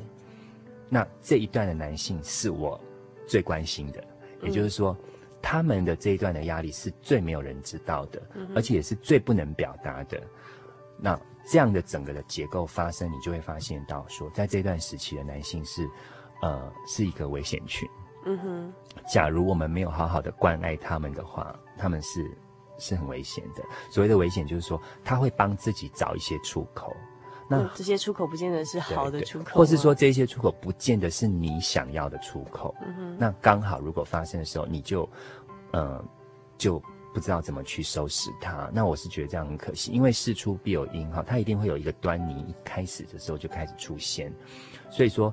[0.88, 2.80] 那这一段的男性是我
[3.26, 4.04] 最关心的，
[4.40, 4.96] 也就是说，
[5.42, 8.22] 他们的这一段的压力是最没有人知道的，
[8.54, 10.22] 而且也是最不能表达的。
[10.96, 15.90] 那这样的整个的结构发生，你就会发现到说，在这段时期的男性是。
[16.42, 17.88] 呃，是一个危险群。
[18.28, 18.72] 嗯哼，
[19.08, 22.28] 假如我们没有好好的关爱他们的话，他们是
[22.76, 23.62] 是很危险的。
[23.88, 26.92] 所谓的危险，就是说他会帮自己找一些出口。
[27.48, 32.74] 那、嗯、这些出口不见得是好的出口，或是说这些出口不见得是你想要的出口。
[32.84, 35.08] 嗯哼，那刚好如果发生的时候，你就，
[35.70, 36.04] 呃，
[36.58, 36.82] 就
[37.14, 38.68] 不知道怎么去收拾它。
[38.74, 44.32] 那我是觉得这样很可惜，因为事出必有因哈，它一定会有一个端倪，一开始的时候就开始出现。
[44.90, 45.32] 所以说。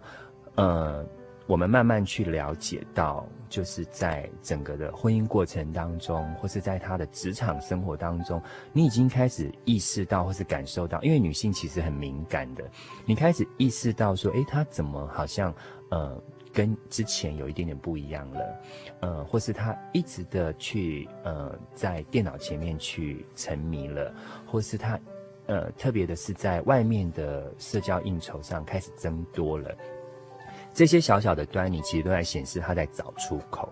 [0.55, 1.05] 呃，
[1.47, 12.63] 我们慢慢去了解到，就是在整个的婚姻过程当中，或是在他的职场生活当中，你已经开始意识到，或是感受到，因为女性其实很敏感的，
[13.05, 15.53] 你开始意识到说，诶，她怎么好像
[15.89, 16.21] 呃
[16.53, 18.61] 跟之前有一点点不一样了，
[19.01, 24.13] 呃，或是她一直的去呃在电脑前面去沉迷了，
[24.45, 24.99] 或是她
[25.47, 29.75] 呃特别的是在外面的社交应酬上开始增多了。
[30.73, 33.69] 这些小小的端倪，其实都在显示他在找出口，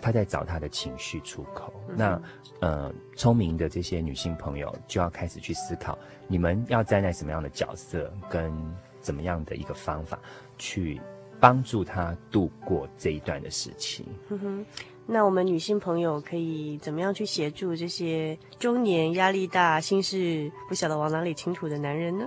[0.00, 1.72] 他在找他的情绪出口。
[1.88, 2.22] 嗯、那，
[2.60, 8.52] 呃，聪明的这些女性朋友就要开始去思考，你们要站在什么样的角色，跟
[9.00, 10.18] 怎么样的一个方法，
[10.56, 11.00] 去
[11.40, 14.06] 帮助他度过这一段的时期。
[14.28, 14.66] 嗯哼，
[15.06, 22.24] 那我们女性朋友可以怎么样去协助这些中年压力大、心事不晓得往哪里倾吐的男人呢？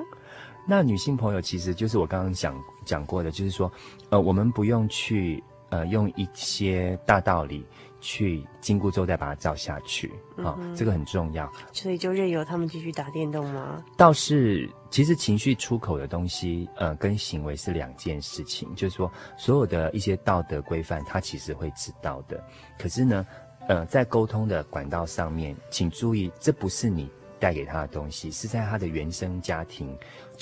[0.68, 3.72] 那女性朋友其实就是我刚刚讲讲过的，就是说，
[4.10, 7.66] 呃，我们不用去呃用一些大道理
[8.02, 11.52] 去禁锢之后再把它照下去啊，这个很重要。
[11.72, 13.84] 所以就任由他们继续打电动吗？
[13.98, 18.74] 倒是，其实情绪出口的东西，呃，跟行为是两件事情。
[18.76, 22.44] 就是说，所有的一些道德规范，他其实会知道的。
[22.78, 23.26] 可是呢，
[23.68, 27.10] 呃，在沟通的管道上面，请注意，这不是你。
[27.40, 29.94] 带给他的东西是在他的原生家庭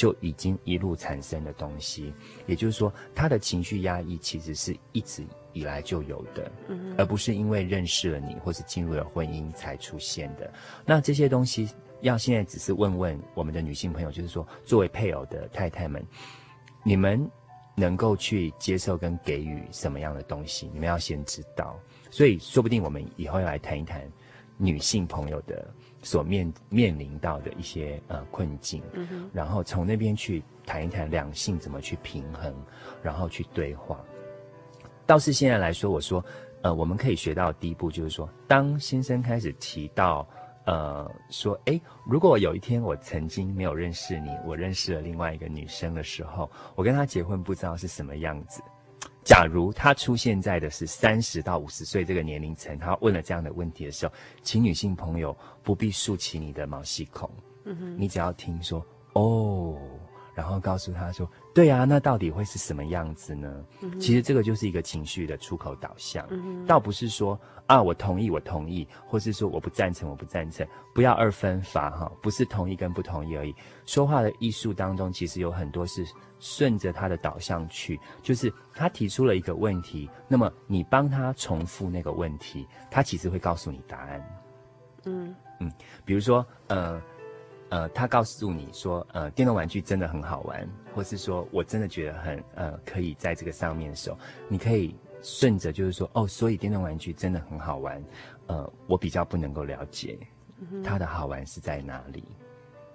[0.02, 2.12] 就已经一路产生的东西，
[2.48, 6.52] 也就是说，他的情绪压抑其实是一直以来就有的，
[6.98, 10.52] 而不是因为认识了你或是进入了婚姻才出现的。
[10.88, 16.04] 那这些东西要现在只是问问我们的女性朋友，就是说，作为配偶的太太们，
[16.84, 17.24] 你们
[17.76, 20.68] 能够去接受跟给予什么样的东西？
[20.74, 21.80] 你们要先知道。
[22.10, 24.02] 所以，说不定我们以后要来谈一谈。
[24.58, 32.54] 女性朋友的所面面临到的一些呃困境，嗯，然后从那边去谈一谈两性怎么去平衡，
[33.04, 34.00] 然后去对话。
[35.06, 36.24] 倒是现在来说，我说，
[36.62, 40.26] 呃，我们可以学到第一步就是说，当先生开始提到，
[40.66, 48.62] 呃，说，诶，如果有一天我曾经没有认识你，我认识了另外一个女生的时候，我跟她结婚不知道是什么样子。
[49.24, 57.30] 假如他出现在的是三十到五十岁这个年龄层，他问了这样的问题的时候，请女性朋友不必竖起你的毛细孔，
[57.66, 59.78] 嗯哼，你只要听说哦。
[60.34, 70.66] 然后告诉他说：“对啊，那到底会是什么样子呢？”嗯、其实这个就是一个情绪的出口导向，嗯、倒不是说啊，我同意，我同意，或是说我不赞成，我不赞成，
[70.96, 73.54] 不要二分法哈，不是同意跟不同意而已。
[73.86, 76.06] 说话的艺术当中，其实有很多是
[76.42, 84.22] 顺着他的导向去，就是他提出了一个问题，那么你帮他重复那个问题，他其实会告诉你答案。
[85.06, 85.72] 嗯嗯，
[86.04, 87.02] 比如说呃。
[87.72, 94.20] 呃，他告诉你说，呃，电动玩具真的很好玩，或是说我真的觉得很呃，可以在这个上面的时候，
[94.50, 98.04] 你可以顺着就是说，哦，所以电动玩具真的很好玩，
[98.48, 100.20] 呃，我比较不能够了解
[100.84, 102.26] 它的好玩是在哪里，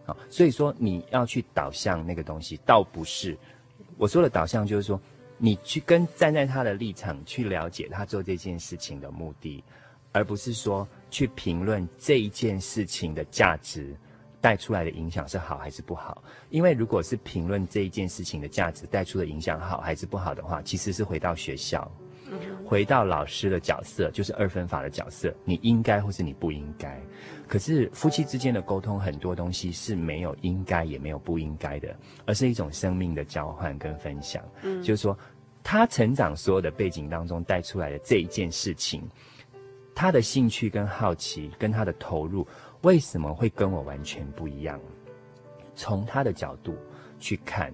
[0.07, 3.37] 好，所以说你要去导向那个东西，倒不是
[3.99, 5.01] 我说的导向，就是说
[5.37, 9.63] 你去跟站在他的立场去了解他做这件事情的目的，
[10.13, 13.95] 而不是说去评论这一件事情的价值。
[14.39, 16.23] 带出来的影响是好还是不好？
[16.51, 21.91] 因为如果是评论这一件事情的价值带出的影响好还是不好的话，其实是回到学校，
[22.65, 27.01] 回到老师的角色，就是二分法的角色，你应该或是你不应该。
[27.47, 31.95] 可是夫妻之间的沟通，很多东西是没有应该也没有不应该的，
[32.27, 34.43] 而是一种生命的交换跟分享。
[34.63, 35.17] 嗯，就是说
[35.63, 39.09] 他成长所有的背景当中带出来的这一件事情，
[39.95, 42.47] 他的兴趣跟好奇跟他的投入。
[42.83, 44.79] 为什么会跟我完全不一样？
[45.75, 46.77] 从他的角度
[47.19, 47.73] 去看，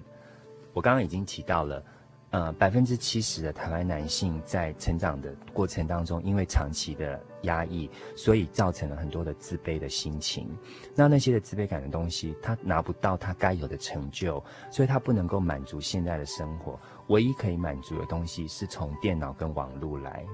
[0.73, 1.85] 我刚刚已经提到了，
[2.33, 10.49] 呃，百分之七十的台湾男性在成长的过程当中，因为长期的压抑，所以造成了很多的自卑的心情。
[10.95, 16.81] 那那些的自卑感的东西，他拿不到他该有的成就，所以他不能够满足现在的生活。
[17.09, 20.25] 唯一可以满足的东西，是从电脑跟网络来。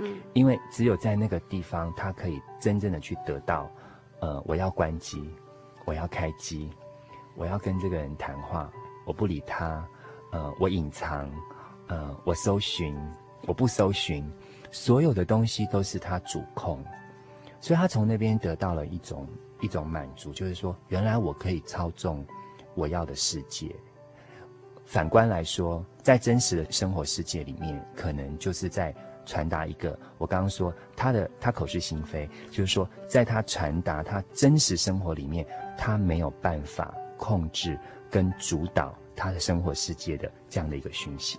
[0.00, 3.68] 嗯，因为只有在那个地方，他可以真正的去得到。
[4.20, 5.28] 呃，我要关机，
[5.84, 6.70] 我要开机，
[7.34, 8.70] 我要跟这个人谈话，
[9.04, 9.84] 我不理他，
[10.30, 11.30] 呃，我隐藏，
[11.88, 12.96] 呃，我搜寻，
[13.46, 14.24] 我不搜寻，
[14.70, 16.82] 所有的东西都是他主控，
[17.60, 19.26] 所以他从那边得到了一种
[19.60, 22.24] 一种满足，就是说，原来我可以操纵
[22.74, 23.74] 我要的世界。
[24.84, 28.94] 反观来说，在真实的生活世界里面，可能就是在。
[29.26, 37.78] 传达一个，我刚刚说他的他口是心非，就是说，在他传达他真实生活里面，他没有办法控制
[38.10, 41.38] 跟主导他的生活世界的这样的一个讯息。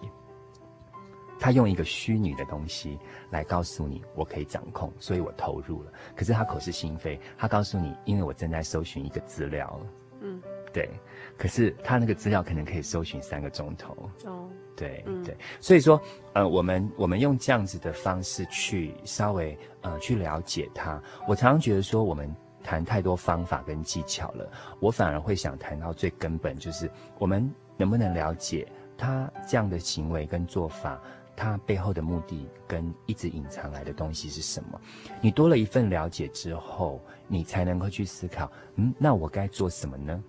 [1.39, 2.99] 他用一个虚拟的东西
[3.29, 5.91] 来告诉你，我可以掌控，所以我投入了。
[6.13, 9.79] 可是他口是心非，他告诉你，因为我正在搜寻一个资料。
[10.19, 10.41] 嗯，
[10.73, 10.89] 对。
[11.37, 13.95] 可是他那个资料可能可以搜寻三个钟头。
[14.25, 14.49] 哦。
[14.75, 16.01] 对对，所以说，
[16.31, 21.01] 呃，我们我们用这样子的方式去稍微呃去了解他。
[21.27, 24.49] 我常常觉得说，我们谈太多方法跟技巧了，
[24.79, 28.67] 我反而会想谈到最根本，就是我们能不能了解
[28.97, 31.01] 他这样的行为跟做法，
[31.35, 34.79] 他背后的目的跟一直隐藏来的东西是什么？
[35.21, 40.21] 你多了一份了解之后，你才能够去思考，嗯，那我该做什么呢？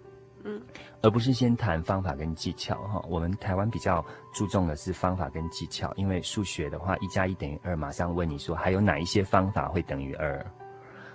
[0.45, 0.63] 嗯，
[1.03, 3.05] 而不是先谈方法跟技巧哈。
[3.09, 10.43] 我们台湾比较注重的是方法跟技巧，因为数学的话，一加一等于二，马上问你说还有哪一些方法会等于二。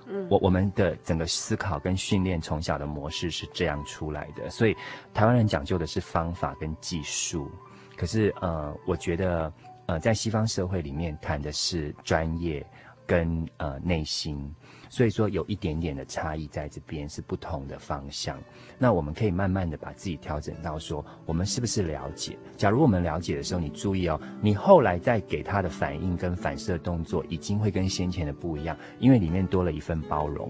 [0.07, 4.75] 嗯，我我们的整个思考跟训练从小的模式是这样出来的，所以
[5.13, 7.49] 台湾人讲究的是方法跟技术。
[7.97, 9.51] 可是呃，我觉得
[9.85, 12.65] 呃，在西方社会里面谈的是专业
[13.05, 14.53] 跟呃内心。
[14.95, 18.41] 所以说有一点点的差异在这边是不同的方向，
[18.77, 22.37] 那我们可以慢慢的把自己调整到说，我们是不是了解？
[22.55, 30.49] 假如我们了解的时候，你注意哦，你后来再给他的反应跟反射动作，已经会跟先前的不一样，因为里面多了一份包容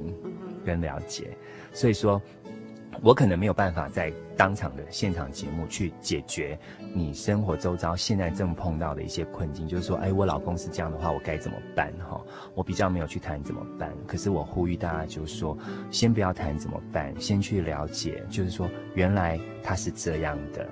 [0.64, 1.36] 跟了解。
[1.74, 2.22] 所以说。
[3.04, 6.58] 我可能没有办法在当场的现场节目去解决
[6.96, 11.93] 你生活周遭现在正碰到的一些困境，就是说，哎，我老公是这样的话，我该怎么办？
[12.00, 12.20] 哈，
[12.54, 13.91] 我比较没有去谈怎么办。
[14.08, 15.58] 可是我呼吁大家，就是说，
[15.91, 20.66] 先不要谈怎么办，先去了解，就是说，原来他是这样的。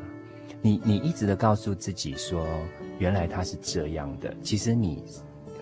[0.62, 2.48] 你你一直的告诉自己说，
[2.98, 4.34] 原来他是这样的。
[4.42, 5.04] 其实你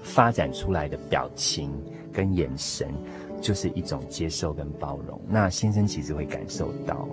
[0.03, 1.73] 发展出来的表情
[2.13, 2.93] 跟眼神。
[3.41, 5.19] 就是一种接受跟包容。
[5.27, 7.07] 那先生其实会感受到。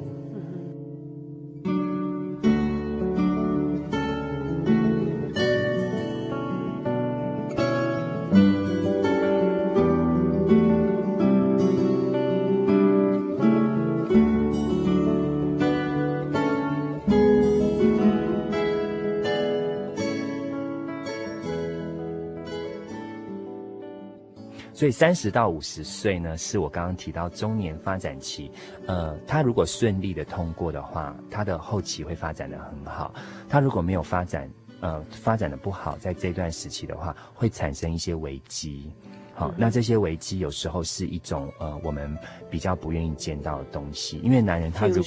[24.78, 28.48] 所以三十到五十岁呢，是我刚刚提到中年发展期。
[28.86, 33.12] 呃，他如果顺利的通过的话，他的后期会发展得很好。
[33.48, 34.48] 他如果没有发展，
[34.80, 38.92] 呃，发展的不好，在这段时期的话，会产生一些危机。
[39.34, 42.16] 好，那这些危机有时候是一种呃，我们
[42.48, 44.18] 比较不愿意见到的东西。
[44.18, 45.02] 因为男人他如，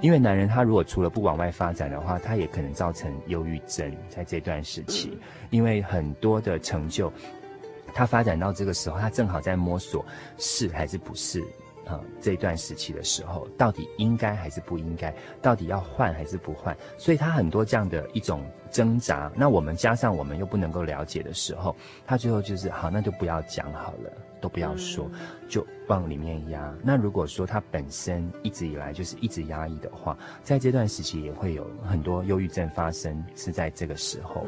[0.00, 5.18] 因为男人他如果除了不往外发展的话，他也可能造成忧郁症在这段时期，
[5.50, 7.12] 因为很多的成就。
[7.94, 10.04] 他发展到这个时候，他正好在摸索
[10.36, 11.40] 是还是不是
[11.84, 12.04] 啊、呃？
[12.20, 15.14] 这段时期的时候，到底应该还是不应该？
[15.42, 16.76] 到底要换还是不换？
[16.96, 19.30] 所以他很多这样的一种挣扎。
[19.34, 21.74] 那我们加上我们又不能够了解的时候，
[22.06, 24.12] 他最后就是好，那就不要讲好了。
[24.40, 25.10] 都不要说，
[25.48, 26.74] 就往里面压。
[26.82, 34.46] 那如果说他本身一直以来就是一直压抑的话，在这段时期也会有很多忧郁症发生，是在这个时候。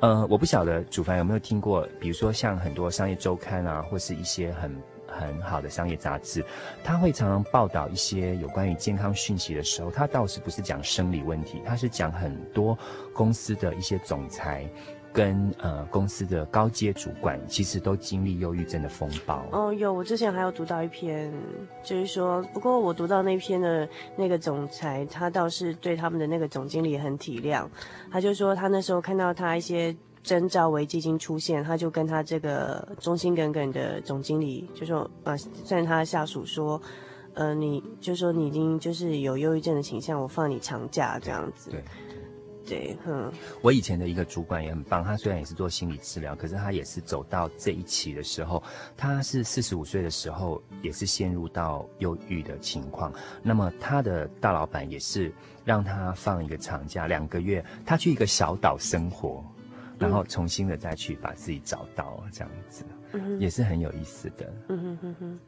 [0.00, 4.74] 呃，我不晓得主凡有没有听过，比如说像很多商业周刊啊，或是一些很
[5.06, 6.44] 很好的商业杂志，
[6.84, 12.78] 他会常常报道一些有关于健康讯息的时候，他倒是不是讲生理问题，他是讲很多
[13.12, 14.68] 公司的一些总裁。
[15.12, 19.44] 跟呃公司的高阶主管其实都经历忧郁症的风暴。
[19.50, 21.32] 哦，有，我之前还有读到一篇，
[21.82, 27.66] 就是说，不过我读到那篇的那个总裁，他倒是对他们的那个总经理很体谅。
[28.10, 36.80] 他就说，他那时候看到他一些征兆危机已经出现，他就跟他这个忠心耿耿的总经理就说，啊，算他的下属说，
[37.34, 41.70] 呃，你就说你已经就是有忧郁症的倾向，我放你长假这样子。
[41.70, 41.82] 对。
[42.66, 43.32] 对，嗯，
[43.62, 48.62] 我以前的一个主管也很棒，他虽然也是做心理治疗，可是他也是走到这一期的时候，
[48.96, 53.12] 他是四十五岁的时候，也是陷入到忧郁的情况。
[53.42, 55.32] 那么他的大老板也是
[55.64, 59.44] 让他放一个长假两个月，他去一个小岛生活，
[59.98, 64.52] 然后重新的再去把自己找到，这样子，嗯，也是很有意思的。
[64.68, 65.40] 嗯哼哼哼。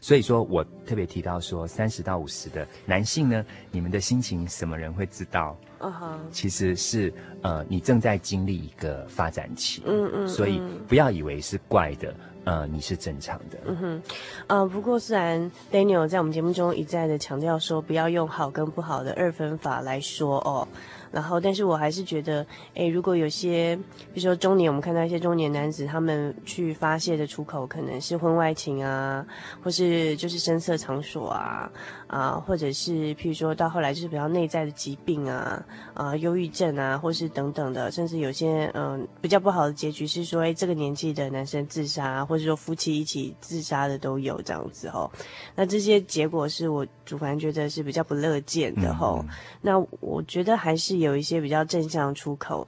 [0.00, 5.56] 所以说我特别提到说，三十到五十的男性呢，你们的心情什么人会知道？
[6.30, 7.12] 其实是
[7.42, 12.14] 呃，你正在经历一个发展期，嗯嗯，所以不要以为是怪的，
[12.44, 13.58] 呃，你是正常的。
[13.66, 14.02] 嗯哼，
[14.46, 20.66] 呃，不过虽然 Daniel 在我们节目中一再的强调说，不要用好跟不好的二分法来说哦。
[21.12, 23.76] 然后，但是我还是觉得，诶，如果有些，
[24.12, 29.24] 比如说中年，我们看到一些中年男子，他们去发泄的出口可能是婚外情啊，
[29.62, 31.70] 或是就是声色场所啊，
[32.14, 35.62] 啊，或者是譬如说到后来就是比较内在的疾病啊，
[35.92, 45.10] 啊，忧郁症啊，或是等等的，甚至有些嗯比较不好的结局是说，哎，这个年纪的男生自杀，或者说夫妻一起自杀的都有这样子哦。
[45.54, 49.34] 那这些结果是我主凡觉得是比较不乐见的吼、嗯嗯。
[49.60, 50.94] 那我觉得还是。
[50.94, 52.64] 有一些比较正向出口，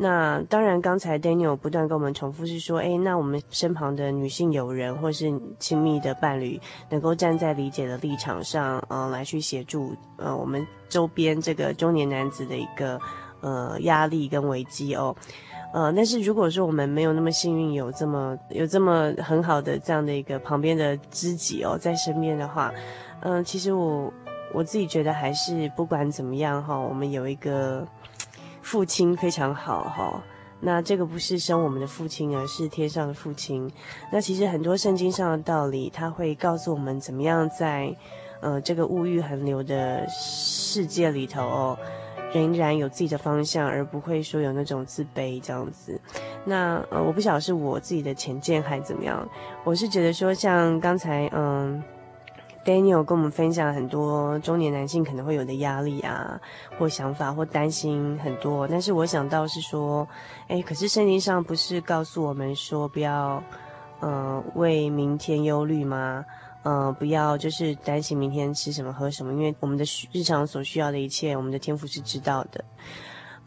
[0.00, 5.28] 那当然，刚才 Daniel 不断跟我们重复是说，诶，那我们身旁的女性友人或是
[5.58, 13.00] 亲密的伴侣，能够站在理解的立场上，呃，来去协助，呃，我们周边这个中年男子的一个
[13.40, 15.12] 呃压力跟危机哦，
[15.74, 22.72] 呃，但是如果说我们没有那么幸运，有这么有这么很好的这样的一个旁边的知己哦，在身边的话，
[23.22, 24.12] 嗯、其实我。
[24.54, 27.86] 我自己觉得还是不管怎么样哈，我们有一个
[28.70, 30.22] 父亲非常好哈。
[30.60, 33.66] 那这个不是生我们的父亲，而是天上的父亲。
[34.12, 37.96] 那其实很多圣经上的道理，他会告诉我们怎么样在
[38.42, 41.78] 呃这个物欲横流的世界里头哦，
[42.34, 45.98] 仍然有自己的方向，而不会说有那种自卑这样子。
[46.44, 49.26] 那呃，我不晓得是我自己的浅见还怎么样，
[49.64, 51.82] 我是觉得说像刚才嗯。
[52.68, 56.38] Daniel 跟我们分享很多中年男性可能会有的压力啊，
[56.78, 58.68] 或想法，或担心很多。
[58.68, 60.06] 但是我想到是说，
[60.48, 63.42] 哎，可是圣经上不是告诉我们说不要，
[64.00, 66.22] 呃，为明天忧虑吗？
[66.62, 72.62] 呃，不要就是担心明天吃什么喝什么，因为我们的日常所需要的一切，我们的天赋是知道的。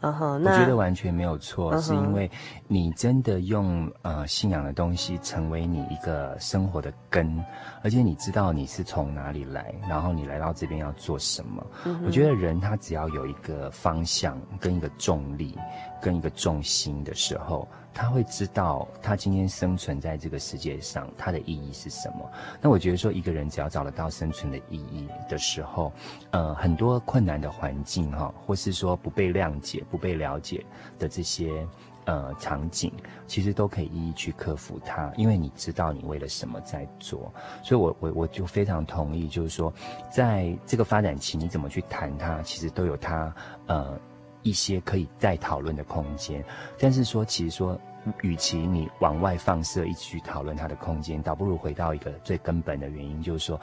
[0.02, 2.30] 嗯哼，我觉得完全没有错，是因为
[2.68, 7.42] 你真的用呃信仰的东西成为你一个生活的根，
[7.82, 11.66] 而且你知道你是从哪里来，然后你来到这边要做什么。
[12.04, 15.56] 我觉得人他只要有一个方向跟一个重力
[16.00, 22.30] 跟一个重心的时候，他会知道他今天生存在这个世界上，他的意义是什么。
[22.60, 25.92] 那我觉得说，一个人只要找得到生存的意义的时候，
[26.30, 30.64] 呃，很多困难的环境哈，或是说不被谅解、不被了解
[30.98, 31.66] 的这些
[32.06, 32.92] 呃场景，
[33.26, 37.32] 其实都可以一一去克服它，因为你知道你为了什么在做。
[37.62, 39.72] 所以我我我就非常同意，就是说，
[40.10, 43.34] 在这个发展期，你怎么去谈它，其实都有它
[43.66, 44.00] 呃。
[44.42, 46.44] 一些可以再讨论的空间，
[46.78, 47.78] 但是说，其实说，
[48.22, 53.60] 与其你往外放射，一起去讨论他的空间，倒不如回到一个最根本的原因，就是说，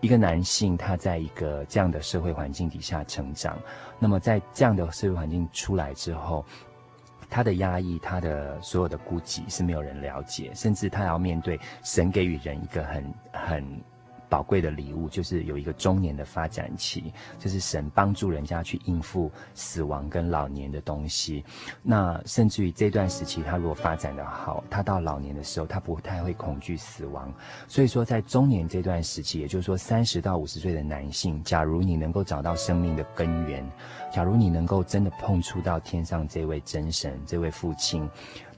[0.00, 3.58] 一个男性他在一个这样的社会环境底下成长，
[3.98, 6.44] 那么在这样的社会环境出来之后，
[7.30, 13.82] 他的压抑，他的所有的孤寂是没有人了解，甚至他要面对神给予人一个很很。
[14.28, 21.44] 宝贵的礼物就是有一个中年的发展期，就是神帮助人家去应付死亡跟老年的东西。
[21.82, 27.32] 那甚至于这段时期，他如果发展得好，他到老年的时候，他不太会恐惧死亡。
[27.66, 33.64] 所以说，在中年这段时期，也就是说三十到五十岁的男性，假如你能够找到生命的根源，
[34.12, 38.08] 假如你能够真的碰触到天上这位真神，这位父亲，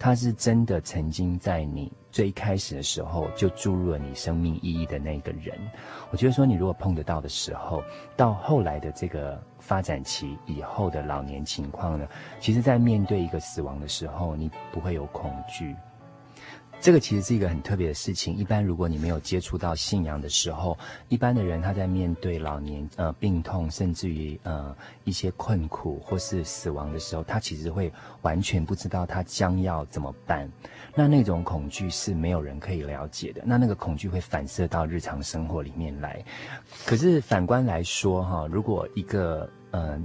[0.01, 1.93] 他是真的曾经在你。
[2.11, 5.57] 最开始的时候就注入了你生命意义的那个人，
[6.11, 7.85] 我觉得说你如果碰得到的时候，
[8.17, 12.09] 到后来的这个发展期以后的老年情况呢，
[12.41, 15.77] 其实在面对一个死亡的时候，你不会有恐惧。
[16.81, 18.35] 这个其实是一个很特别的事情。
[18.35, 20.79] 一般如果你没有接触到信仰的时候，
[21.09, 24.75] 一般的人他在面对老年呃病痛，甚至于呃
[25.05, 30.51] 一些困苦或是死亡的时候，他其实会完全不知道他将要怎么办。
[30.95, 33.43] 那那种恐惧是没有人可以了解的。
[33.45, 36.25] 那那个恐惧会反射到日常生活里面来。
[36.87, 40.01] 可是反观来说哈，如果一个呃。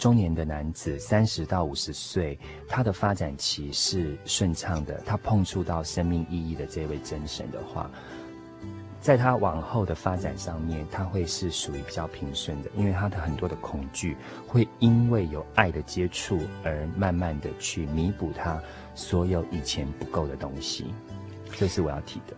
[0.00, 4.98] 中年的男子，三十到五十岁，他的发展期是顺畅的。
[5.04, 7.90] 他碰触到生命意义的这位真神的话，
[8.98, 18.58] 在他往后的发展上面，他会是属于比较平顺的，因为他的很多的恐惧会因为有爱的接触而慢慢的去弥补他
[18.94, 20.94] 所有以前不够的东西。
[21.58, 22.34] 这是我要提的。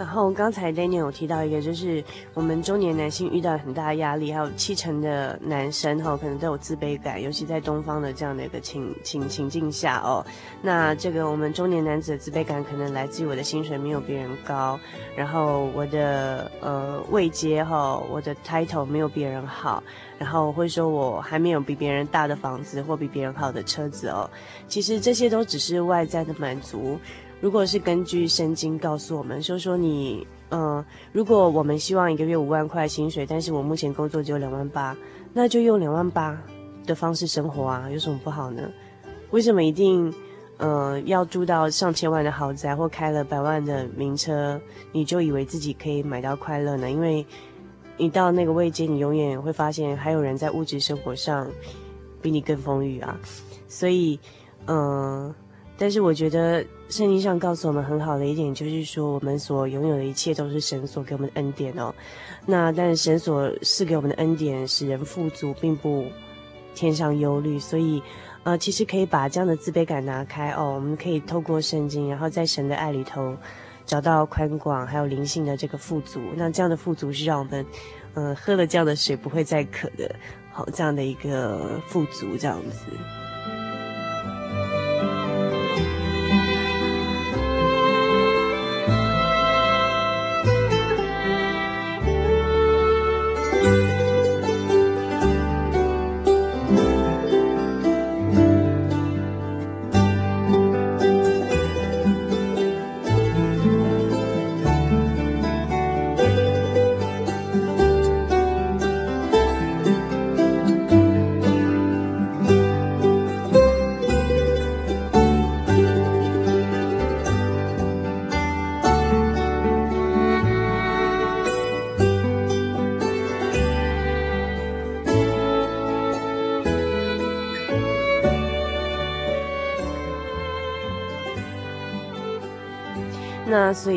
[0.00, 10.24] 然后刚才 Daniel 有提到一个，就是我们中年男性遇到很大压力，还有七成的男生哈，可能都有自卑感，尤其在东方的这样的一个情情情境下哦。
[10.62, 14.80] 那这个我们中年男子的自卑感，可能来自于我的薪水没有别人高，
[15.14, 19.82] 然后我的呃位阶哈，我的 title 没有别人好，
[20.18, 24.30] 然后会说我还没有比别人大的房子或比别人好的车子哦。
[24.66, 26.98] 其实这些都只是外在的满足。
[27.40, 34.96] 如果是根据圣经告诉我们，说说你，嗯、如果我们希望一个月五万块薪水，但是我目前工作只有两万八，
[35.32, 36.38] 那就用两万八
[36.86, 38.70] 的方式生活啊，有什么不好呢？
[39.30, 40.12] 为什么一定，
[40.58, 44.60] 呃，要住到上千万的豪宅或开了百万的名车，
[44.92, 46.90] 你就以为自己可以买到快乐呢？
[46.90, 47.24] 因为，
[47.96, 51.50] 你到那个位阶，你永远会发现还有人在物质生活上
[52.20, 53.18] 比你更丰裕啊，
[53.68, 54.18] 所以，
[54.66, 55.32] 嗯、
[55.80, 61.94] 但是我觉得圣经上告诉我们很好的一点，就是说我们所拥有的一切都是神所给我们的恩典哦。
[62.44, 66.04] 那但是神所赐给我们的恩典使人富足，并不
[66.74, 67.58] 添上忧虑。
[67.58, 68.02] 所以，
[68.42, 70.74] 呃，其实可以把这样的自卑感拿开哦。
[70.74, 73.34] 我们可以透过圣经，然后在神的爱里头
[73.86, 76.20] 找到宽广，还有灵性的这个富足。
[76.36, 77.64] 那这样的富足是让我们，
[78.12, 80.14] 呃，喝了这样的水不会再渴的，
[80.52, 83.29] 好，这样的一个富足这样子。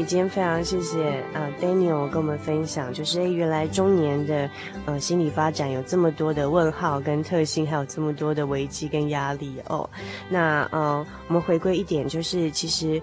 [0.05, 4.49] 今天非常谢谢啊、呃、Daniel 跟我们分享，就是诶原来中年的
[4.85, 9.89] 呃心理发展有这么多的问号跟特性，还有这么多的危机跟压力哦。
[10.29, 13.01] 那呃我们回归一点，就是其实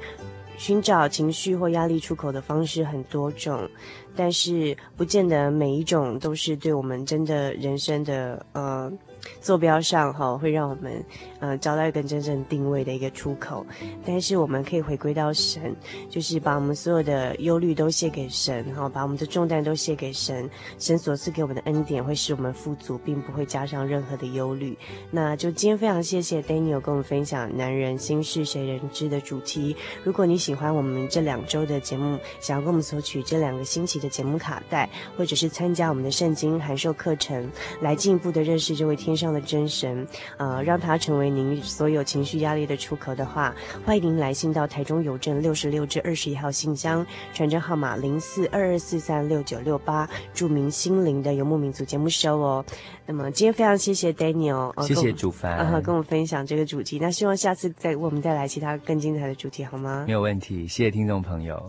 [0.59, 3.66] 寻找情绪或压力出口的方式很多种，
[4.14, 8.92] 但是不见得每一种都是对我们真的人生的呃
[9.41, 11.05] 坐标上哈，会让我们
[11.41, 13.66] 呃找到一个真正定位的一个出口。
[14.05, 15.75] 但是我们可以回归到神，
[16.09, 20.49] 就是把我们所有的忧虑都卸给神哈，把我们的重担都卸给神。
[20.79, 24.77] 神所赐给我们的恩典会使我们富足，并不会加上任何的忧虑。
[25.11, 29.77] 那就今天非常谢谢 Daniel 跟我们分享“男人心事谁人知”的主题。
[30.05, 37.51] 如果你喜欢我们这两周的节目，想要跟我们索取这两个星期的节目卡带，或者是参加我们的圣经函授课程，
[37.81, 40.07] 来进一步的认识这位天上的真神，
[40.39, 43.55] 呃，让他成为您所有情绪压力的出口的话，
[43.85, 52.65] 欢迎您来信到台中邮政六十六至二十一号信箱，传真号码零四二二四三六九六八，著名心灵的游牧民族节目收哦。
[53.07, 56.99] 那么今天非常谢谢 Daniel，谢谢主凡，然后、呃、跟我分享这个主题。
[57.01, 60.05] 那希望下次再为我们带来其他更精彩的主题，好吗？
[60.07, 61.69] 没有问题，谢谢听众朋友。